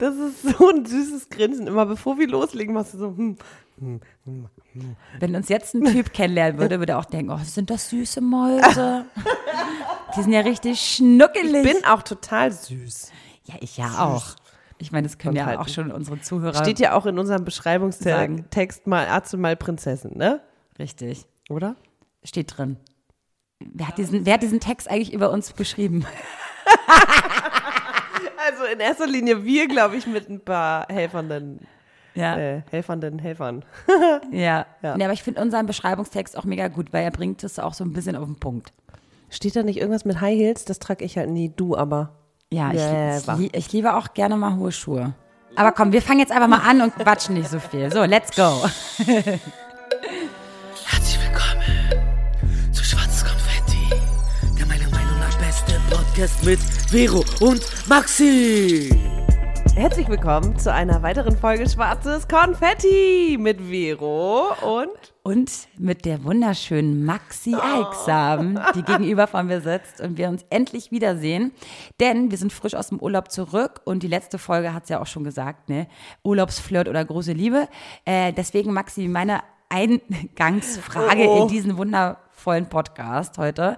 [0.00, 1.66] Das ist so ein süßes Grinsen.
[1.66, 3.36] Immer bevor wir loslegen, machst du so, hm,
[5.20, 8.20] Wenn uns jetzt ein Typ kennenlernen würde, würde er auch denken, oh, sind das süße
[8.20, 9.04] Mäuse?
[10.16, 11.64] Die sind ja richtig schnuckelig.
[11.64, 13.12] Ich bin auch total süß.
[13.44, 14.34] ja, ich ja auch.
[14.78, 15.62] Ich meine, das können ja Halten.
[15.62, 16.54] auch schon unsere Zuhörer.
[16.54, 17.44] Steht ja auch in unserem.
[17.44, 20.40] Beschreibungstext mal Arzt mal Prinzessin, ne?
[20.78, 21.26] Richtig.
[21.50, 21.76] Oder?
[22.24, 22.78] Steht drin.
[23.58, 26.06] Wer hat, diesen, wer hat diesen Text eigentlich über uns geschrieben?
[28.72, 31.66] In erster Linie wir, glaube ich, mit ein paar helfernden,
[32.14, 32.36] Ja.
[32.36, 33.64] äh, helfernden Helfern.
[34.32, 34.66] Ja.
[34.82, 34.96] Ja.
[34.96, 37.84] Nee, aber ich finde unseren Beschreibungstext auch mega gut, weil er bringt es auch so
[37.84, 38.72] ein bisschen auf den Punkt.
[39.28, 40.64] Steht da nicht irgendwas mit High Heels?
[40.64, 42.16] Das trage ich halt nie, du aber.
[42.52, 45.14] Ja, ich, ich, ich liebe auch gerne mal hohe Schuhe.
[45.56, 47.92] Aber komm, wir fangen jetzt einfach mal an und quatschen nicht so viel.
[47.92, 48.64] So, let's go.
[56.20, 58.90] Podcast mit Vero und Maxi.
[59.74, 64.90] Herzlich willkommen zu einer weiteren Folge Schwarzes Konfetti mit Vero und
[65.22, 70.90] Und mit der wunderschönen Maxi Eichsam, die gegenüber von mir sitzt und wir uns endlich
[70.90, 71.52] wiedersehen.
[72.00, 75.00] Denn wir sind frisch aus dem Urlaub zurück und die letzte Folge hat es ja
[75.00, 75.86] auch schon gesagt, ne?
[76.22, 77.66] Urlaubsflirt oder große Liebe.
[78.04, 81.42] Äh, deswegen, Maxi, meine Eingangsfrage Oh, oh.
[81.42, 81.78] in diesen
[82.40, 83.76] wundervollen Podcast heute.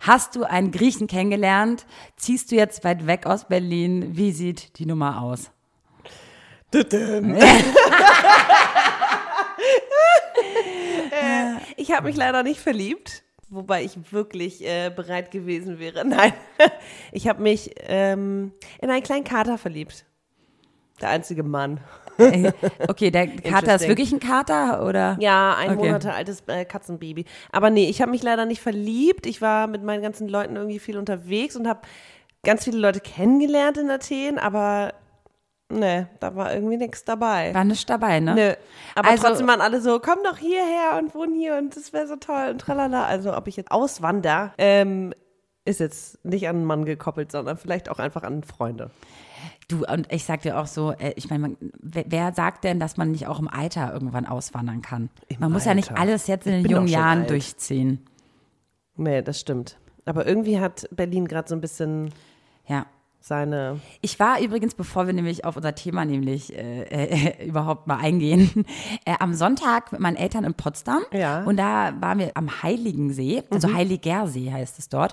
[0.00, 1.86] Hast du einen Griechen kennengelernt?
[2.16, 4.16] Ziehst du jetzt weit weg aus Berlin?
[4.16, 5.50] Wie sieht die Nummer aus?
[11.76, 16.04] ich habe mich leider nicht verliebt, wobei ich wirklich äh, bereit gewesen wäre.
[16.08, 16.32] Nein,
[17.12, 20.04] ich habe mich ähm, in einen kleinen Kater verliebt.
[21.00, 21.80] Der einzige Mann.
[22.18, 25.16] Okay, der Kater ist wirklich ein Kater oder?
[25.20, 25.86] Ja, ein Okay.
[25.86, 27.24] Monate altes äh, Katzenbaby.
[27.52, 29.26] Aber nee, ich habe mich leider nicht verliebt.
[29.26, 31.80] Ich war mit meinen ganzen Leuten irgendwie viel unterwegs und habe
[32.42, 34.94] ganz viele Leute kennengelernt in Athen, aber
[35.68, 37.52] nee, da war irgendwie nichts dabei.
[37.54, 38.34] War nicht dabei, ne?
[38.34, 38.52] Nö.
[38.94, 42.06] Aber Also- trotzdem waren alle so, komm doch hierher und wohn hier und das wäre
[42.06, 43.04] so toll und tralala.
[43.04, 45.12] Also ob ich jetzt auswander, ähm,
[45.64, 48.90] ist jetzt nicht an einen Mann gekoppelt, sondern vielleicht auch einfach an Freunde.
[49.68, 52.96] Du, und ich sag dir auch so, äh, ich meine, wer, wer sagt denn, dass
[52.96, 55.10] man nicht auch im Alter irgendwann auswandern kann?
[55.28, 56.00] Im man muss ja nicht Alter.
[56.00, 57.30] alles jetzt in Ich den jungen Jahren alt.
[57.30, 58.06] durchziehen.
[58.96, 59.76] Nee, das stimmt.
[60.04, 62.10] Aber irgendwie hat Berlin gerade so ein bisschen
[62.66, 62.86] Ja.
[63.20, 63.80] seine.
[64.02, 68.64] Ich war übrigens, bevor wir nämlich auf unser Thema nämlich äh, äh, überhaupt mal eingehen,
[69.04, 71.02] äh, am Sonntag mit meinen Eltern in Potsdam.
[71.12, 71.42] Ja.
[71.42, 75.12] Und da waren wir am Heiligensee, also Heiliger See heißt es dort.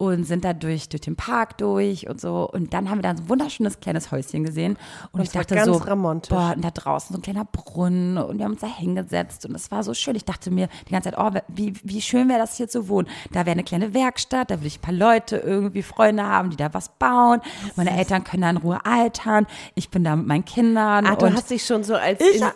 [0.00, 2.48] Und sind da durch, durch den Park durch und so.
[2.50, 4.78] Und dann haben wir da so ein wunderschönes kleines Häuschen gesehen.
[5.12, 6.30] Und ich Das war dachte ganz so, romantisch.
[6.30, 9.54] boah, und da draußen so ein kleiner Brunnen und wir haben uns da hingesetzt und
[9.54, 10.14] es war so schön.
[10.16, 13.08] Ich dachte mir die ganze Zeit, oh, wie, wie schön wäre das hier zu wohnen.
[13.32, 16.56] Da wäre eine kleine Werkstatt, da würde ich ein paar Leute irgendwie, Freunde haben, die
[16.56, 17.42] da was bauen.
[17.76, 19.46] Meine Eltern können da in Ruhe altern.
[19.74, 21.04] Ich bin da mit meinen Kindern.
[21.06, 22.46] Ah, du hast dich schon so als ich, in,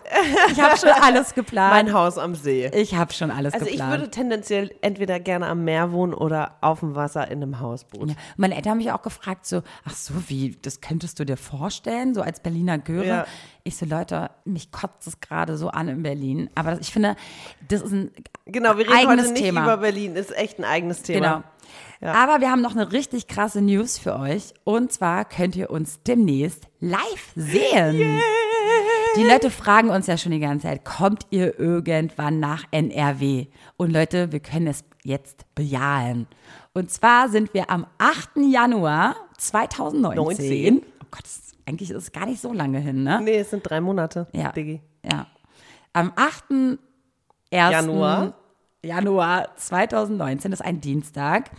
[0.50, 1.74] ich habe schon alles geplant.
[1.74, 2.70] mein Haus am See.
[2.74, 3.92] ich habe schon alles Also ich geplant.
[3.92, 8.10] würde tendenziell entweder gerne am Meer wohnen oder auf dem Wasser in einem Hausboot.
[8.10, 8.16] Ja.
[8.36, 12.14] Meine Eltern haben mich auch gefragt, so, ach so, wie, das könntest du dir vorstellen,
[12.14, 13.06] so als Berliner Göre?
[13.06, 13.26] Ja.
[13.62, 16.50] Ich so, Leute, mich kotzt es gerade so an in Berlin.
[16.54, 17.16] Aber ich finde,
[17.68, 18.10] das ist ein
[18.46, 19.62] Genau, wir reden eigenes heute nicht Thema.
[19.62, 21.44] über Berlin, ist echt ein eigenes Thema.
[22.00, 22.12] Genau.
[22.12, 24.52] Aber wir haben noch eine richtig krasse News für euch.
[24.64, 28.20] Und zwar könnt ihr uns demnächst live sehen.
[29.16, 33.46] Die Leute fragen uns ja schon die ganze Zeit, kommt ihr irgendwann nach NRW?
[33.76, 36.26] Und Leute, wir können es jetzt bejahen.
[36.74, 38.30] Und zwar sind wir am 8.
[38.50, 40.74] Januar 2019.
[40.74, 40.82] 19.
[41.02, 43.20] Oh Gott, ist, eigentlich ist es gar nicht so lange hin, ne?
[43.22, 44.50] Nee, es sind drei Monate, Ja.
[44.52, 44.82] Diggi.
[45.04, 45.26] Ja.
[45.92, 46.78] Am 8.
[47.52, 48.34] Januar.
[48.84, 51.50] Januar 2019, das ist ein Dienstag,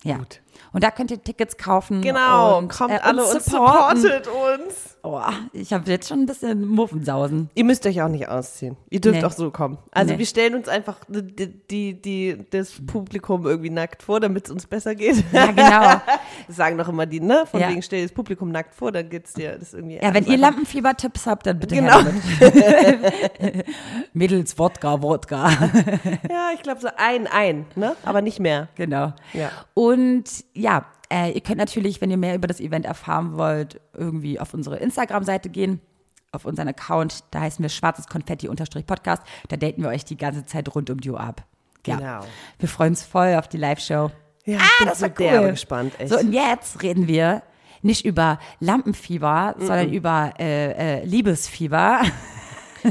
[0.04, 0.18] Ja.
[0.18, 0.40] Gut.
[0.72, 2.02] Und da könnt ihr Tickets kaufen.
[2.02, 4.95] Genau, und, kommt äh, alle und supportet uns.
[5.08, 5.20] Oh,
[5.52, 7.48] ich habe jetzt schon ein bisschen Muffensausen.
[7.54, 8.76] Ihr müsst euch auch nicht ausziehen.
[8.90, 9.24] Ihr dürft Nee.
[9.24, 9.78] auch so kommen.
[9.92, 10.18] Also Nee.
[10.18, 14.66] wir stellen uns einfach die, die, die, das Publikum irgendwie nackt vor, damit es uns
[14.66, 15.22] besser geht.
[15.32, 16.00] Ja, genau.
[16.48, 17.44] Das sagen doch immer die, ne?
[17.48, 17.68] Von Ja.
[17.68, 20.00] wegen stell das Publikum nackt vor, dann geht's dir das irgendwie.
[20.02, 22.00] Ja, wenn ihr Lampenfieber-Tipps habt, dann bitte Genau.
[24.12, 25.50] Mädels, Wodka, Wodka.
[26.28, 27.94] Ja, ich glaube so ein, ein, ne?
[28.04, 28.68] Aber nicht mehr.
[28.74, 29.12] genau.
[29.32, 29.50] Ja.
[29.74, 30.24] Und
[30.54, 34.54] ja, äh, ihr könnt natürlich, wenn ihr mehr über das Event erfahren wollt, irgendwie auf
[34.54, 35.80] unsere Instagram-Seite gehen,
[36.32, 37.24] auf unseren Account.
[37.30, 39.22] Da heißen wir schwarzes Konfetti-Podcast.
[39.48, 41.44] Da daten wir euch die ganze Zeit rund um die Uhr ab.
[41.86, 41.96] Ja.
[41.96, 42.20] Genau.
[42.58, 44.10] Wir freuen uns voll auf die Live-Show.
[44.44, 45.50] Ja, ich bin das so war cool.
[45.50, 46.10] gespannt, echt.
[46.10, 47.42] So, und jetzt reden wir
[47.82, 52.02] nicht über Lampenfieber, sondern über äh, äh, Liebesfieber.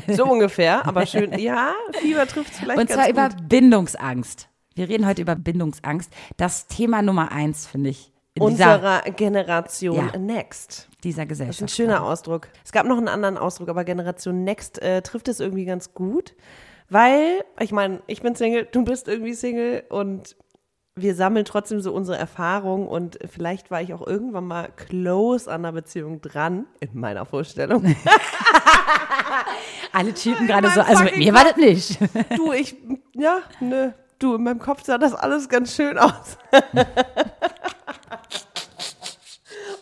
[0.08, 1.38] So ungefähr, aber schön.
[1.40, 3.48] Ja, Fieber trifft es vielleicht Und zwar über gut.
[3.48, 4.50] Bindungsangst.
[4.78, 6.12] Wir reden heute über Bindungsangst.
[6.36, 10.20] Das Thema Nummer eins, finde ich, in dieser, unserer Generation Ja.
[10.20, 10.90] Next.
[11.02, 11.72] dieser Das ist ein Gesellschaft.
[11.72, 12.50] schöner Ausdruck.
[12.66, 16.36] Es gab noch einen anderen Ausdruck, aber Generation Next äh, trifft es irgendwie ganz gut,
[16.90, 20.36] weil, ich meine, ich bin Single, du bist irgendwie Single und
[20.98, 25.64] wir sammeln trotzdem so unsere Erfahrung und vielleicht war ich auch irgendwann mal close an
[25.64, 27.96] einer Beziehung dran, in meiner Vorstellung.
[29.94, 31.98] Alle Typen gerade so, also mit mir war das nicht.
[32.36, 32.76] Du, ich,
[33.14, 33.92] ja, nö,
[34.26, 36.38] du, in meinem Kopf sah das alles ganz schön aus.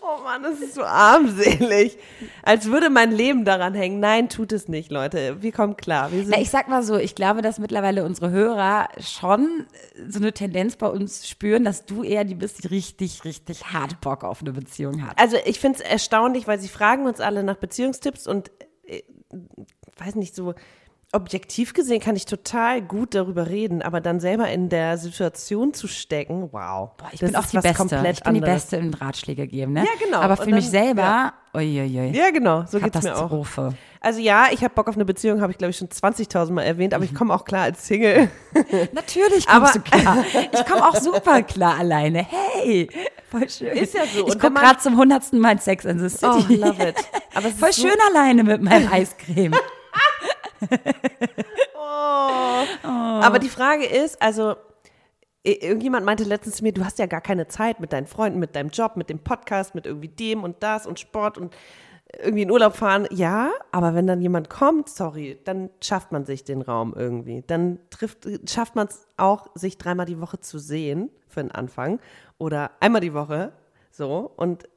[0.06, 1.98] Oh Mann, das ist so armselig.
[2.44, 4.02] Als würde mein Leben daran hängen.
[4.02, 5.42] Nein, tut es nicht, Leute.
[5.42, 6.12] Wir kommen klar.
[6.12, 9.66] Wir Na, ich sag mal so, ich glaube, dass mittlerweile unsere Hörer schon
[10.10, 14.02] so eine Tendenz bei uns spüren, dass du eher die bist, die richtig, richtig hart
[14.02, 15.18] Bock auf eine Beziehung hat.
[15.18, 18.52] also ich finde es erstaunlich, weil sie fragen uns alle nach Beziehungstipps und
[18.86, 19.04] äh,
[19.98, 20.54] weiß nicht, so
[21.14, 25.88] objektiv gesehen kann ich total gut darüber reden, aber dann selber in der Situation zu
[25.88, 26.90] stecken, wow.
[26.98, 27.74] Boah, ich das bin auch ist die Beste.
[27.78, 28.62] komplett Ich bin die anderes.
[28.64, 29.82] Beste im Ratschläge geben, ne?
[29.86, 30.18] Ja, genau.
[30.20, 31.34] Aber für Und mich dann- selber, ja.
[31.56, 33.46] uiuiui, Ja, genau, so geht's mir auch.
[34.02, 36.64] Also ja, ich habe Bock auf eine Beziehung, habe ich glaube ich schon 20.000 Mal
[36.64, 38.30] erwähnt, aber ich komme auch klar als Single.
[38.92, 40.26] Natürlich kommst Aber- du klar.
[40.52, 42.26] Ich komme auch super klar alleine.
[42.30, 42.90] Hey,
[43.30, 43.68] voll schön.
[43.78, 44.28] Ist ja so.
[44.28, 46.26] Ich gucke gerade zum hundertsten Mal Sex in the City.
[46.26, 46.96] Oh, love it.
[47.34, 49.54] Aber Voll ist so- schön alleine mit meinem Eiscreme.
[52.74, 54.56] Aber die Frage ist, also
[55.44, 58.56] irgendjemand meinte letztens zu mir, du hast ja gar keine Zeit mit deinen Freunden, mit
[58.56, 61.56] deinem Job, mit dem Podcast, mit irgendwie dem und das und Sport und
[62.20, 63.08] irgendwie in Urlaub fahren.
[63.12, 67.44] Ja, aber wenn dann jemand kommt, sorry, dann schafft man sich den Raum irgendwie.
[67.46, 72.00] Dann trifft, schafft man es auch, sich dreimal die Woche zu sehen für den Anfang
[72.38, 73.52] oder einmal die Woche
[73.92, 74.68] so und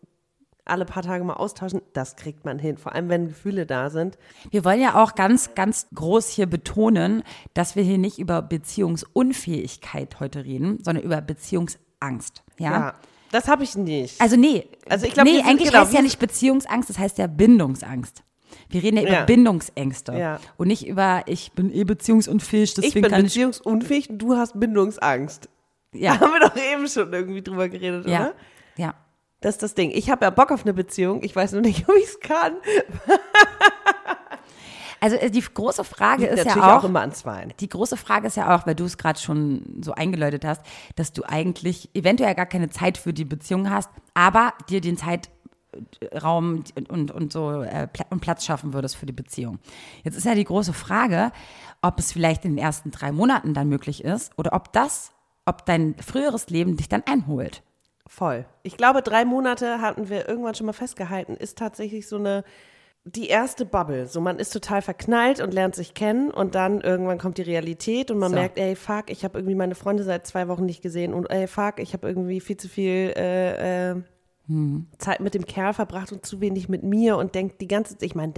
[0.66, 2.76] alle paar Tage mal austauschen, das kriegt man hin.
[2.76, 4.18] Vor allem, wenn Gefühle da sind.
[4.50, 7.22] Wir wollen ja auch ganz, ganz groß hier betonen,
[7.54, 12.42] dass wir hier nicht über Beziehungsunfähigkeit heute reden, sondern über Beziehungsangst.
[12.58, 12.70] Ja.
[12.70, 12.94] Ja,
[13.32, 14.20] das habe ich nicht.
[14.20, 14.66] Also nee.
[14.88, 18.22] Also ich glaub, nee, eigentlich genau, heißt ja nicht Beziehungsangst, das heißt ja Bindungsangst.
[18.68, 19.24] Wir reden ja über Ja.
[19.24, 20.40] Bindungsängste Ja.
[20.56, 24.58] und nicht über ich bin eh beziehungsunfähig, deswegen ich bin kann beziehungsunfähig und du hast
[24.58, 25.48] Bindungsangst.
[25.92, 28.34] ja, Haben wir doch eben schon irgendwie drüber geredet, ja, oder?
[28.76, 28.94] ja.
[29.40, 29.90] Das ist das Ding.
[29.92, 31.22] Ich habe ja Bock auf eine Beziehung.
[31.22, 32.56] Ich weiß nur nicht, ob ich es kann.
[35.00, 37.52] Also äh, die große Frage ist ja auch, auch, immer an Zweien.
[37.60, 40.62] die große Frage ist ja auch, weil du es gerade schon so eingeläutet hast,
[40.94, 46.64] dass du eigentlich eventuell gar keine Zeit für die Beziehung hast, aber dir den Zeitraum
[46.88, 49.58] und, und so äh, und Platz schaffen würdest für die Beziehung.
[50.02, 51.30] Jetzt ist ja die große Frage,
[51.82, 55.12] ob es vielleicht in den ersten drei Monaten dann möglich ist oder ob das,
[55.44, 57.62] ob dein früheres Leben dich dann einholt.
[58.06, 58.44] Voll.
[58.62, 62.44] Ich glaube, drei Monate hatten wir irgendwann schon mal festgehalten, ist tatsächlich so eine,
[63.04, 64.06] die erste Bubble.
[64.06, 68.10] So, man ist total verknallt und lernt sich kennen und dann irgendwann kommt die Realität
[68.10, 68.36] und man So.
[68.38, 71.46] merkt, ey, fuck, ich habe irgendwie meine Freunde seit zwei Wochen nicht gesehen und ey,
[71.46, 74.02] fuck, ich habe irgendwie viel zu viel äh, äh,
[74.98, 78.04] Zeit mit dem Kerl verbracht und zu wenig mit mir und denkt die ganze Zeit,
[78.04, 78.32] ich meine,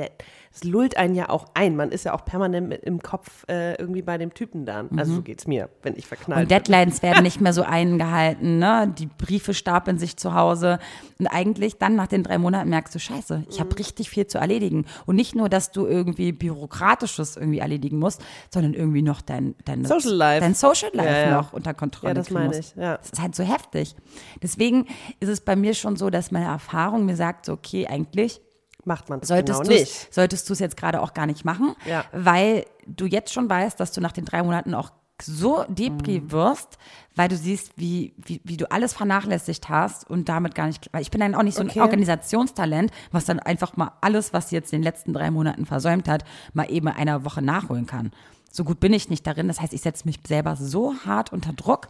[0.53, 1.77] es lullt einen ja auch ein.
[1.77, 4.89] Man ist ja auch permanent mit, im Kopf äh, irgendwie bei dem Typen dann.
[4.99, 6.57] Also so geht's mir, wenn ich verknallt Und bin.
[6.57, 8.93] Deadlines werden nicht mehr so eingehalten, ne?
[8.99, 10.79] Die Briefe stapeln sich zu Hause.
[11.19, 13.61] Und eigentlich dann nach den drei Monaten merkst du, scheiße, ich Mhm.
[13.61, 14.87] habe richtig viel zu erledigen.
[15.07, 19.85] Und nicht nur, dass du irgendwie Bürokratisches irgendwie erledigen musst, sondern irgendwie noch dein, dein
[19.85, 20.41] Social Life.
[20.41, 21.37] dein Social Life Ja, ja.
[21.37, 22.59] noch unter Kontrolle Ja, das meine musst.
[22.61, 22.97] ich, ja.
[22.97, 23.95] Das ist halt so heftig.
[24.43, 24.87] Deswegen
[25.21, 28.41] ist es bei mir schon so, dass meine Erfahrung mir sagt, so, okay, eigentlich
[28.89, 30.13] Macht man solltest genau du nicht.
[30.13, 32.05] solltest du es jetzt gerade auch gar nicht machen, Ja.
[32.13, 34.91] weil du jetzt schon weißt, dass du nach den drei Monaten auch
[35.23, 36.33] so depri Mhm.
[36.33, 36.79] wirst,
[37.19, 41.03] weil du siehst, wie, wie, wie du alles vernachlässigt hast und damit gar nicht, weil
[41.03, 41.81] ich bin dann auch nicht so Okay.
[41.81, 45.67] ein Organisationstalent, was dann einfach mal alles, was sie jetzt in den letzten drei Monaten
[45.67, 48.13] versäumt hat, mal eben in einer Woche nachholen kann.
[48.51, 49.47] So gut bin ich nicht darin.
[49.49, 51.89] Das heißt, ich setze mich selber so hart unter Druck,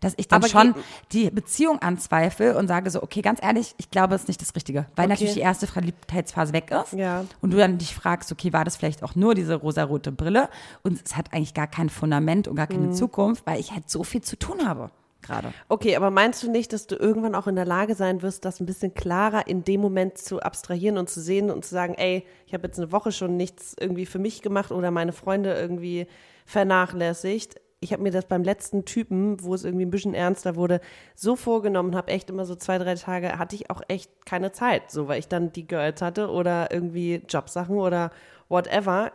[0.00, 0.74] dass ich dann Aber schon
[1.12, 4.54] die Beziehung anzweifle und sage so, okay, ganz ehrlich, ich glaube, es ist nicht das
[4.54, 4.86] Richtige.
[4.94, 5.08] Weil Okay.
[5.08, 6.92] natürlich die erste Verliebtheitsphase weg ist.
[6.92, 7.24] Ja.
[7.40, 10.48] Und du dann dich fragst, okay, war das vielleicht auch nur diese rosarote Brille?
[10.82, 12.72] Und es hat eigentlich gar kein Fundament und gar Mhm.
[12.74, 14.90] keine Zukunft, weil ich halt so viel zu tun habe
[15.22, 15.52] gerade.
[15.68, 18.60] Okay, aber meinst du nicht, dass du irgendwann auch in der Lage sein wirst, das
[18.60, 22.24] ein bisschen klarer in dem Moment zu abstrahieren und zu sehen und zu sagen, ey,
[22.46, 26.06] ich habe jetzt eine Woche schon nichts irgendwie für mich gemacht oder meine Freunde irgendwie
[26.46, 27.60] vernachlässigt.
[27.80, 30.80] Ich habe mir das beim letzten Typen, wo es irgendwie ein bisschen ernster wurde,
[31.14, 34.90] so vorgenommen, habe echt immer so zwei, drei Tage, hatte ich auch echt keine Zeit,
[34.90, 38.10] so weil ich dann die Girls hatte oder irgendwie Jobsachen oder
[38.48, 39.12] whatever.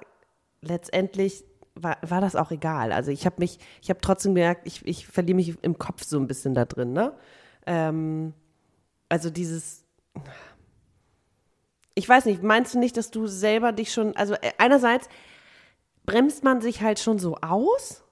[0.61, 1.43] Letztendlich
[1.75, 2.91] war, war das auch egal.
[2.91, 6.19] Also ich habe mich, ich habe trotzdem gemerkt, ich, ich verliere mich im Kopf so
[6.19, 7.13] ein bisschen da drin, ne?
[7.65, 8.33] Ähm,
[9.09, 9.85] also dieses,
[11.95, 15.07] ich weiß nicht, meinst du nicht, dass du selber dich schon, also äh, einerseits
[16.05, 18.03] bremst man sich halt schon so aus,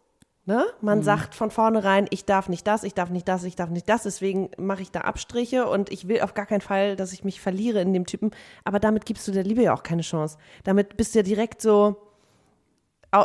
[0.45, 0.65] ne?
[0.81, 3.87] Man sagt von vornherein, ich darf nicht das, ich darf nicht das, ich darf nicht
[3.89, 7.23] das, deswegen mache ich da Abstriche und ich will auf gar keinen Fall, dass ich
[7.23, 8.31] mich verliere in dem Typen,
[8.63, 10.37] aber damit gibst du der Liebe ja auch keine Chance.
[10.63, 12.10] Damit bist du ja direkt so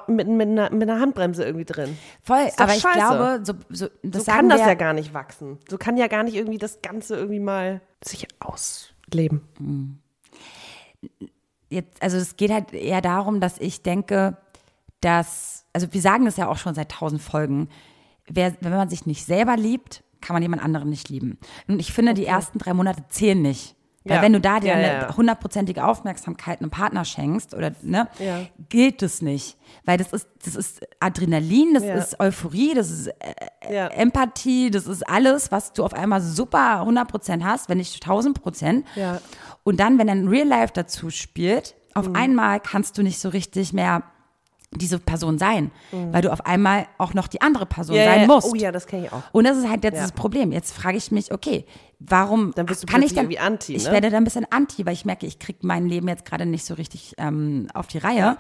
[0.09, 1.97] mit, mit, einer, mit einer Handbremse irgendwie drin.
[2.23, 2.97] Voll, aber ich scheiße.
[2.97, 5.59] glaube, so, so, das So kann das ja gar nicht wachsen.
[5.69, 10.03] So kann ja gar nicht irgendwie das Ganze irgendwie mal sich ausleben.
[11.69, 14.37] jetzt, also es geht halt eher darum, dass ich denke,
[15.01, 17.69] dass, also wir sagen das ja auch schon seit tausend Folgen,
[18.29, 21.39] wer, wenn man sich nicht selber liebt, kann man jemand anderen nicht lieben.
[21.69, 23.76] Und ich finde, die ersten drei Monate zählen nicht.
[24.07, 24.23] Weil Ja.
[24.23, 28.09] wenn du da dir Ja, eine hundertprozentige Aufmerksamkeit einem Partner schenkst, oder ne,
[28.69, 29.57] gilt es nicht.
[29.85, 33.89] Weil das ist, das ist Adrenalin, das ist Euphorie, das ist äh.
[33.91, 38.85] Empathie, das ist alles, was du auf einmal super 100% hast, wenn nicht 1000%.
[38.95, 39.21] Ja.
[39.65, 42.17] Und dann, wenn dann Real Life dazu spielt, auf Mhm.
[42.17, 44.05] einmal kannst du nicht so richtig mehr
[44.73, 48.03] diese Person sein, weil du auf einmal auch noch die andere Person Mhm.
[48.03, 48.27] Ja, sein ja.
[48.27, 48.49] musst.
[48.53, 49.23] Oh ja, das kenne ich auch.
[49.33, 50.03] Und das ist halt jetzt Ja.
[50.03, 50.53] das Problem.
[50.53, 51.65] Jetzt frage ich mich, okay,
[51.99, 53.93] warum Dann bist du kann ich dann irgendwie anti, Ich ne?
[53.93, 56.67] werde dann ein bisschen anti, weil ich merke, ich kriege mein Leben jetzt gerade nicht
[56.67, 58.37] so richtig ähm, auf die Reihe.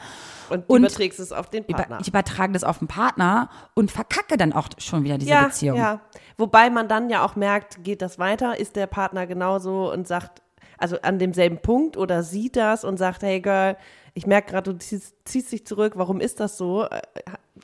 [0.50, 1.99] Und, Und überträgst es auf den Über, Partner.
[2.00, 5.78] ich übertrage das auf den Partner und verkacke dann auch schon wieder diese ja, Beziehung.
[5.78, 6.00] ja.
[6.37, 8.59] Wobei man dann ja auch merkt, geht das weiter?
[8.59, 10.42] Ist der Partner genauso und sagt,
[10.76, 13.76] also an demselben Punkt oder sieht das und sagt, hey Girl,
[14.17, 16.85] ich merke gerade, du ziehst, ziehst dich zurück, warum ist das so?
[16.85, 17.01] Äh,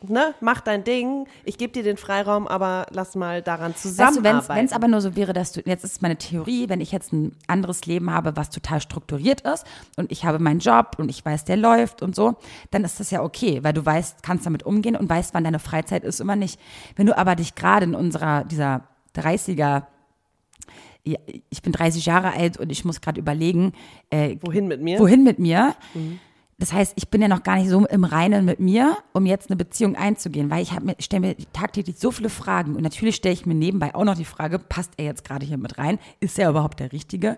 [0.08, 0.34] Ne?
[0.40, 4.48] Mach dein Ding, ich gebe dir den Freiraum, aber lass mal daran Weißt du, zusammenarbeiten.
[4.58, 7.12] wenn es aber nur so wäre, dass du, jetzt ist meine Theorie, wenn ich jetzt
[7.12, 9.64] ein anderes Leben habe, was total strukturiert ist
[9.96, 12.36] und ich habe meinen Job und ich weiß, der läuft und so,
[12.70, 15.58] dann ist das ja okay, weil du weißt, kannst damit umgehen und weißt, wann deine
[15.60, 16.58] Freizeit ist, immer nicht.
[16.96, 19.84] Wenn du aber dich gerade in unserer, dieser 30er,
[21.04, 21.18] ja,
[21.50, 23.72] ich bin 30 Jahre alt und ich muss gerade überlegen,
[24.10, 24.98] äh, Wohin mit mir?
[24.98, 25.74] wohin mit mir?
[26.62, 29.50] Das heißt, ich bin ja noch gar nicht so im Reinen mit mir, um jetzt
[29.50, 33.16] eine Beziehung einzugehen, weil ich habe mir stelle mir tagtäglich so viele Fragen und natürlich
[33.16, 35.98] stelle ich mir nebenbei auch noch die Frage, passt er jetzt gerade hier mit rein?
[36.20, 37.36] Ist er überhaupt der Richtige?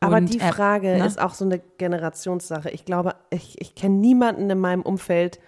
[0.00, 1.06] Aber Und, die äh, Frage ne?
[1.06, 2.68] ist auch so eine Generationssache.
[2.70, 5.38] Ich glaube, ich, ich kenne niemanden in meinem Umfeld,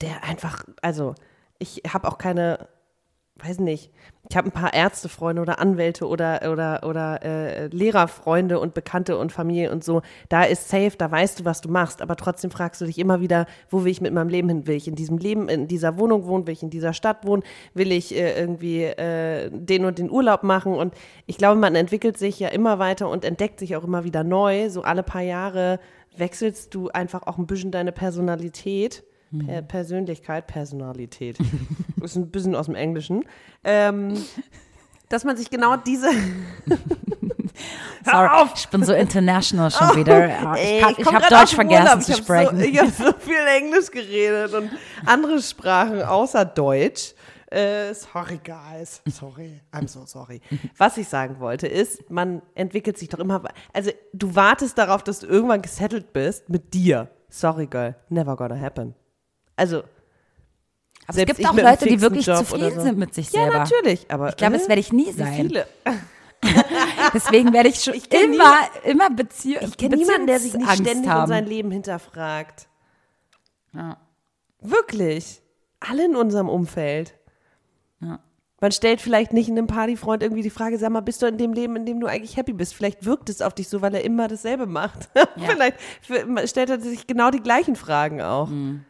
[0.00, 1.16] der einfach, also
[1.58, 2.68] ich habe auch keine,
[3.44, 3.90] weiß nicht,
[4.30, 9.32] ich habe ein paar Ärztefreunde oder Anwälte oder, oder, oder äh, Lehrerfreunde und Bekannte und
[9.32, 10.02] Familie und so.
[10.28, 13.20] Da ist safe, da weißt du, was du machst, aber trotzdem fragst du dich immer
[13.20, 14.66] wieder, wo will ich mit meinem Leben hin?
[14.66, 16.46] Will ich in diesem Leben, in dieser Wohnung wohnen?
[16.46, 17.42] Will ich in dieser Stadt wohnen?
[17.72, 20.74] Will ich äh, irgendwie äh, den und den Urlaub machen?
[20.74, 20.94] Und
[21.26, 24.68] ich glaube, man entwickelt sich ja immer weiter und entdeckt sich auch immer wieder neu.
[24.68, 25.80] So alle paar Jahre
[26.16, 29.04] wechselst du einfach auch ein bisschen deine Personalität.
[29.46, 31.38] Per Persönlichkeit, Personalität.
[32.02, 33.24] ist ein bisschen aus dem Englischen.
[33.64, 34.14] Ähm,
[35.08, 36.08] dass man sich genau diese.
[38.04, 38.52] Sorry, auf!
[38.56, 40.28] ich bin so international schon wieder.
[40.28, 42.58] Ja, Ich, kann- ich komm habe Deutsch vergessen zu ich hab sprechen.
[42.58, 44.70] So, ich habe so viel Englisch geredet und
[45.04, 47.14] andere Sprachen außer Deutsch.
[47.50, 49.02] Äh, sorry, guys.
[49.06, 49.60] Sorry.
[49.72, 50.40] I'm so sorry.
[50.76, 53.42] Was ich sagen wollte ist, man entwickelt sich doch immer.
[53.72, 57.08] Also, du wartest darauf, dass du irgendwann gesettelt bist mit dir.
[57.30, 57.94] Sorry, girl.
[58.10, 58.94] Never gonna happen.
[59.58, 59.82] Also,
[61.06, 62.80] aber es gibt auch Leute, die wirklich Job zufrieden so.
[62.82, 63.58] sind mit sich ja, selber.
[63.58, 64.10] natürlich.
[64.10, 65.32] Aber Ich glaube, das äh, werde ich nie sein.
[65.34, 65.66] viele?
[67.14, 69.64] Deswegen werde ich schon Ich immer, immer Beziehung.
[69.64, 71.22] Ich kenne niemanden, der sich nicht Beziehungsangst ständig haben.
[71.22, 72.68] um sein Leben hinterfragt.
[73.72, 73.96] Ja.
[74.60, 75.40] Wirklich.
[75.80, 77.14] Alle in unserem Umfeld.
[78.00, 78.20] Ja.
[78.60, 81.52] Man stellt vielleicht nicht einem Partyfreund irgendwie die Frage, sag mal, bist du in dem
[81.52, 82.74] Leben, in dem du eigentlich happy bist?
[82.74, 85.08] Vielleicht wirkt es auf dich so, weil er immer dasselbe macht.
[85.46, 85.76] vielleicht
[86.08, 88.48] f- stellt er sich genau die gleichen Fragen auch.
[88.48, 88.84] Mhm.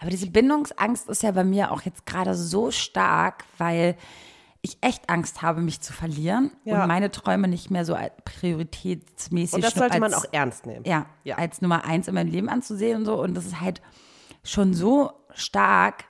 [0.00, 3.96] Aber diese Bindungsangst ist ja bei mir auch jetzt gerade so stark, weil
[4.62, 6.82] ich echt Angst habe, mich zu verlieren Ja.
[6.82, 10.84] und meine Träume nicht mehr so prioritätsmäßig Und das sollte man als, auch ernst nehmen.
[10.84, 11.36] ja, Ja.
[11.36, 13.20] als Nummer eins in meinem Leben anzusehen und so.
[13.20, 13.80] Und das ist halt
[14.42, 16.04] schon so stark,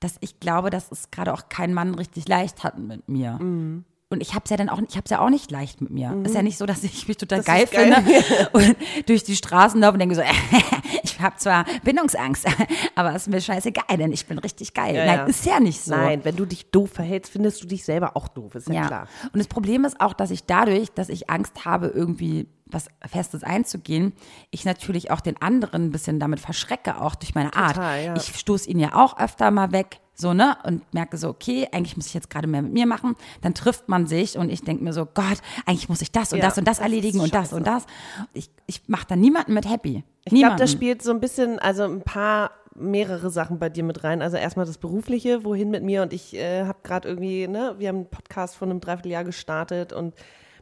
[0.00, 3.32] dass ich glaube, dass es gerade auch kein Mann richtig leicht hat mit mir.
[3.32, 3.84] Mhm.
[4.12, 6.16] Und ich habe es ja dann auch, ich habe ja auch nicht leicht mit mir.
[6.24, 7.94] Ist ja nicht so, dass ich mich total Das geil geil.
[8.02, 8.76] finde und
[9.08, 10.22] durch die Straßen laufe und denke so,
[11.20, 12.46] ich habe zwar Bindungsangst,
[12.94, 14.94] aber ist mir scheißegal, denn ich bin richtig geil.
[14.94, 15.24] Ja, Nein, ja.
[15.24, 15.94] ist ja nicht so.
[15.94, 18.86] Nein, wenn du dich doof verhältst, findest du dich selber auch doof, ist ja, Ja.
[18.86, 19.08] klar.
[19.32, 23.42] Und das Problem ist auch, dass ich dadurch, dass ich Angst habe, irgendwie was Festes
[23.42, 24.12] einzugehen,
[24.50, 27.74] ich natürlich auch den anderen ein bisschen damit verschrecke, auch durch meine Art.
[27.74, 28.16] Total, ja.
[28.16, 30.56] Ich stoße ihn ja auch öfter mal weg, so, ne?
[30.64, 33.16] Und merke so, okay, eigentlich muss ich jetzt gerade mehr mit mir machen.
[33.42, 36.38] Dann trifft man sich und ich denke mir so, Gott, eigentlich muss ich das und
[36.38, 37.86] Ja, das und das das erledigen und das und das.
[38.32, 40.04] Ich, ich mache da niemanden mit happy.
[40.24, 44.04] Ich glaube, das spielt so ein bisschen, also ein paar mehrere Sachen bei dir mit
[44.04, 44.22] rein.
[44.22, 47.88] Also erstmal das Berufliche, wohin mit mir und ich äh, habe gerade irgendwie, ne, wir
[47.88, 50.14] haben einen Podcast von einem Dreivierteljahr gestartet und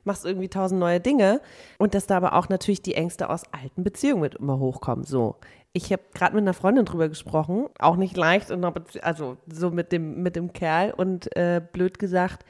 [0.05, 1.41] machst irgendwie tausend neue Dinge
[1.77, 5.05] und dass da aber auch natürlich die Ängste aus alten Beziehungen mit immer hochkommen.
[5.05, 5.37] So,
[5.73, 9.93] ich habe gerade mit einer Freundin drüber gesprochen, auch nicht leicht, in also so mit
[9.93, 12.45] dem mit dem Kerl und äh, blöd gesagt,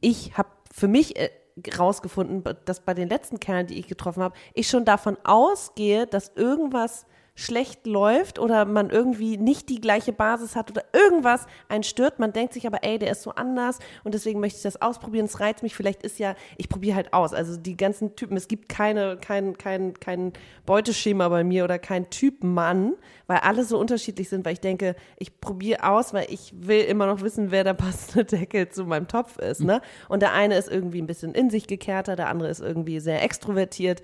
[0.00, 1.30] ich habe für mich äh,
[1.78, 6.32] rausgefunden, dass bei den letzten Kerlen, die ich getroffen habe, ich schon davon ausgehe, dass
[6.34, 7.06] irgendwas
[7.36, 12.20] schlecht läuft oder man irgendwie nicht die gleiche Basis hat oder irgendwas einen stört.
[12.20, 15.24] Man denkt sich aber, ey, der ist so anders und deswegen möchte ich das ausprobieren.
[15.26, 15.74] Es reizt mich.
[15.74, 17.34] Vielleicht ist ja, ich probiere halt aus.
[17.34, 20.32] Also die ganzen Typen, es gibt keine, kein, kein, kein
[20.64, 22.94] Beuteschema bei mir oder kein Typ Mann,
[23.26, 27.06] weil alle so unterschiedlich sind, weil ich denke, ich probiere aus, weil ich will immer
[27.06, 29.60] noch wissen, wer der passende Deckel zu meinem Topf ist.
[29.60, 29.80] Ne?
[30.08, 33.22] Und der eine ist irgendwie ein bisschen in sich gekehrter, der andere ist irgendwie sehr
[33.24, 34.02] extrovertiert.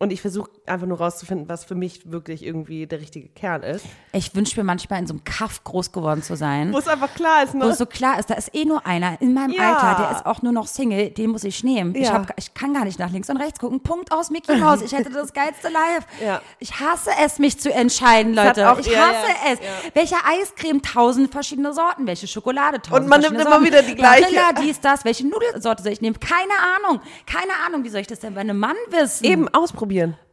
[0.00, 3.84] Und ich versuche einfach nur rauszufinden, was für mich wirklich irgendwie der richtige Kern ist.
[4.12, 6.72] Ich wünsche mir manchmal in so einem Kaff groß geworden zu sein.
[6.72, 7.64] Wo es einfach klar ist, Wo ne?
[7.64, 9.74] es so klar ist, da ist eh nur einer in meinem Ja.
[9.74, 11.96] Alter, der ist auch nur noch Single, den muss ich nehmen.
[11.96, 12.12] Ich, Ja.
[12.12, 13.80] hab, ich kann gar nicht nach links und rechts gucken.
[13.80, 14.82] Punkt aus Mickey Mouse.
[14.82, 16.06] Ich hätte das geilste Live.
[16.24, 16.42] Ja.
[16.60, 18.70] Ich hasse es, mich zu entscheiden, Leute.
[18.70, 19.58] auch- ich hasse es.
[19.94, 20.80] Welche Eiscreme?
[20.80, 22.06] Tausend verschiedene Sorten.
[22.06, 22.80] Welche Schokolade?
[22.80, 23.64] Tausend Und man nimmt immer Sorten.
[23.64, 24.26] wieder die gleiche.
[24.26, 25.04] Vanilla, dies, das.
[25.04, 26.20] Welche Nudelsorte soll ich nehmen?
[26.20, 26.52] Keine
[26.86, 27.00] Ahnung.
[27.26, 27.82] Keine Ahnung.
[27.82, 29.24] Wie soll ich das denn bei einem Mann wissen?
[29.24, 29.87] Eben ausprobieren.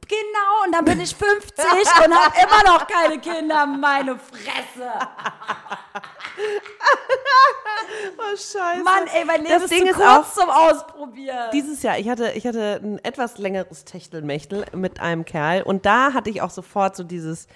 [0.08, 1.66] Genau, und dann bin ich 50
[2.06, 3.66] und habe immer noch keine Kinder.
[3.66, 4.92] Meine Fresse.
[8.18, 8.84] Oh, scheiße.
[8.84, 11.50] Mann, ey, mein Leben Das ist Ding zu ist kurz auch- zum Ausprobieren.
[11.54, 16.14] Dieses Jahr, ich hatte, ich hatte ein etwas längeres Techtelmechtel mit einem Kerl und da
[16.14, 17.48] hatte ich auch sofort so dieses,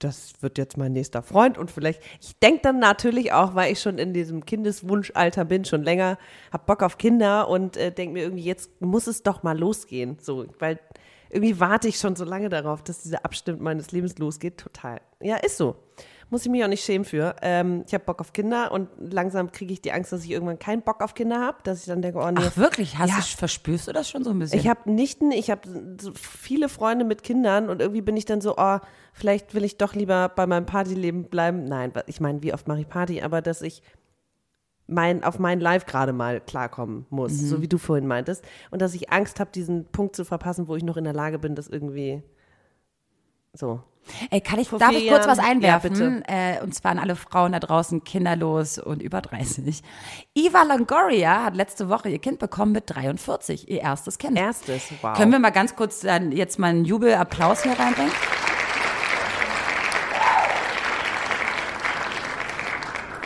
[0.00, 3.80] das wird jetzt mein nächster Freund und vielleicht, ich denke dann natürlich auch, weil ich
[3.80, 6.18] schon in diesem Kindeswunschalter bin, schon länger,
[6.52, 10.18] hab Bock auf Kinder und äh, denke mir irgendwie, jetzt muss es doch mal losgehen,
[10.20, 10.78] so, weil
[11.30, 15.00] irgendwie warte ich schon so lange darauf, dass dieser Abschnitt meines Lebens losgeht, total.
[15.20, 15.76] Ja, ist so.
[16.30, 17.34] Muss ich mich auch nicht schämen für.
[17.42, 20.58] Ähm, ich habe Bock auf Kinder und langsam kriege ich die Angst, dass ich irgendwann
[20.60, 22.98] keinen Bock auf Kinder habe, dass ich dann denke, oh nee, Ach wirklich?
[22.98, 23.16] Hast Ja.
[23.16, 24.58] du, verspürst du das schon so ein bisschen?
[24.60, 25.62] ich habe Nichten, ich habe
[26.00, 28.78] so viele Freunde mit Kindern und irgendwie bin ich dann so, oh,
[29.12, 31.64] vielleicht will ich doch lieber bei meinem Partyleben bleiben.
[31.64, 33.82] Nein, ich meine, wie oft mache ich Party, aber dass ich
[34.86, 37.46] mein, auf mein Live gerade mal klarkommen muss, Mhm.
[37.46, 38.44] so wie du vorhin meintest.
[38.70, 41.38] Und dass ich Angst habe, diesen Punkt zu verpassen, wo ich noch in der Lage
[41.38, 42.22] bin, das irgendwie
[43.52, 43.80] so.
[44.30, 46.24] Ey, kann ich, Vor darf ich kurz was einwerfen?
[46.26, 49.82] äh, und zwar an alle Frauen da draußen, kinderlos und über 30.
[50.34, 54.36] Eva Longoria hat letzte Woche ihr Kind bekommen mit 43, ihr erstes Kind.
[54.38, 55.16] Erstes, wow.
[55.16, 58.12] Können wir mal ganz kurz dann jetzt mal einen Jubelapplaus hier reinbringen?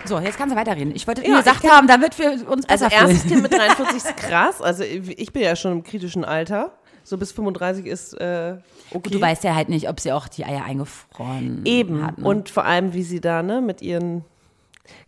[0.06, 0.94] So, jetzt kannst du weiterreden.
[0.94, 3.30] Ich wollte Ja, gesagt haben, damit wir uns Also besser erstes fühlen.
[3.30, 4.60] Kind mit 43 ist krass.
[4.60, 6.72] Also ich bin ja schon im kritischen Alter.
[7.04, 8.56] So bis 35 ist äh,
[8.90, 9.10] okay.
[9.10, 12.04] Du weißt ja halt nicht, ob sie auch die Eier eingefroren Eben.
[12.04, 12.18] hat.
[12.18, 12.24] Ne?
[12.24, 14.24] Und vor allem, wie sie da ne, mit ihren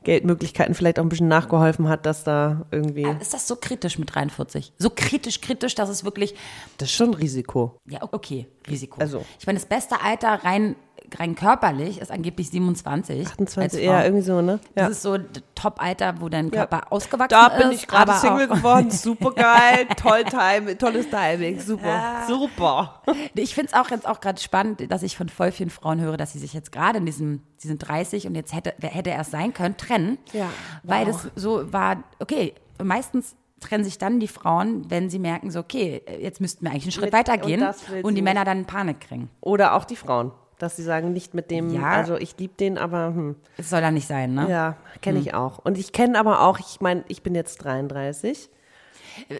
[0.04, 3.06] Geldmöglichkeiten vielleicht auch ein bisschen nachgeholfen hat, dass da irgendwie.
[3.20, 4.72] Ist das so kritisch mit 43?
[4.78, 6.34] So kritisch, kritisch, dass es wirklich,
[6.78, 7.76] Das ist schon ein Risiko.
[7.88, 9.00] ja, okay, Risiko.
[9.00, 9.24] Also.
[9.38, 10.76] Ich meine, das beste Alter rein,
[11.18, 13.26] rein körperlich ist angeblich 27.
[13.26, 13.80] 28, als Frau.
[13.92, 14.60] ja, irgendwie so, ne?
[14.76, 14.84] Ja.
[14.88, 15.16] Das ist so
[15.54, 17.58] Top-Alter, wo dein Körper ausgewachsen Da ist.
[17.62, 18.90] bin ich gerade Single auch- geworden.
[18.90, 19.86] Super geil.
[19.96, 21.60] Toll time, tolles Timing.
[21.60, 22.24] Super.
[22.28, 23.02] Super.
[23.34, 26.16] Ich finde es auch jetzt auch gerade spannend, dass ich von voll vielen Frauen höre,
[26.16, 29.20] dass sie sich jetzt gerade in diesem, sie sind 30 und jetzt hätte, hätte er
[29.20, 30.18] es sein können, trennen.
[30.32, 30.48] Ja.
[30.82, 31.22] Weil Wow.
[31.34, 36.02] das so war, okay, meistens trennen sich dann die Frauen, wenn sie merken, so, okay,
[36.20, 38.20] jetzt müssten wir eigentlich einen Schritt Mit- weitergehen und und die.
[38.22, 39.30] Männer dann Panik kriegen.
[39.40, 40.30] Oder auch die Frauen.
[40.58, 41.90] Dass sie sagen, nicht mit dem, Ja.
[41.90, 43.36] also ich liebe den, aber hm.
[43.58, 44.46] Das soll dann nicht sein, ne?
[44.48, 45.58] Ja, kenne ich auch.
[45.58, 48.48] Und ich kenne aber auch, ich meine, ich bin jetzt 33.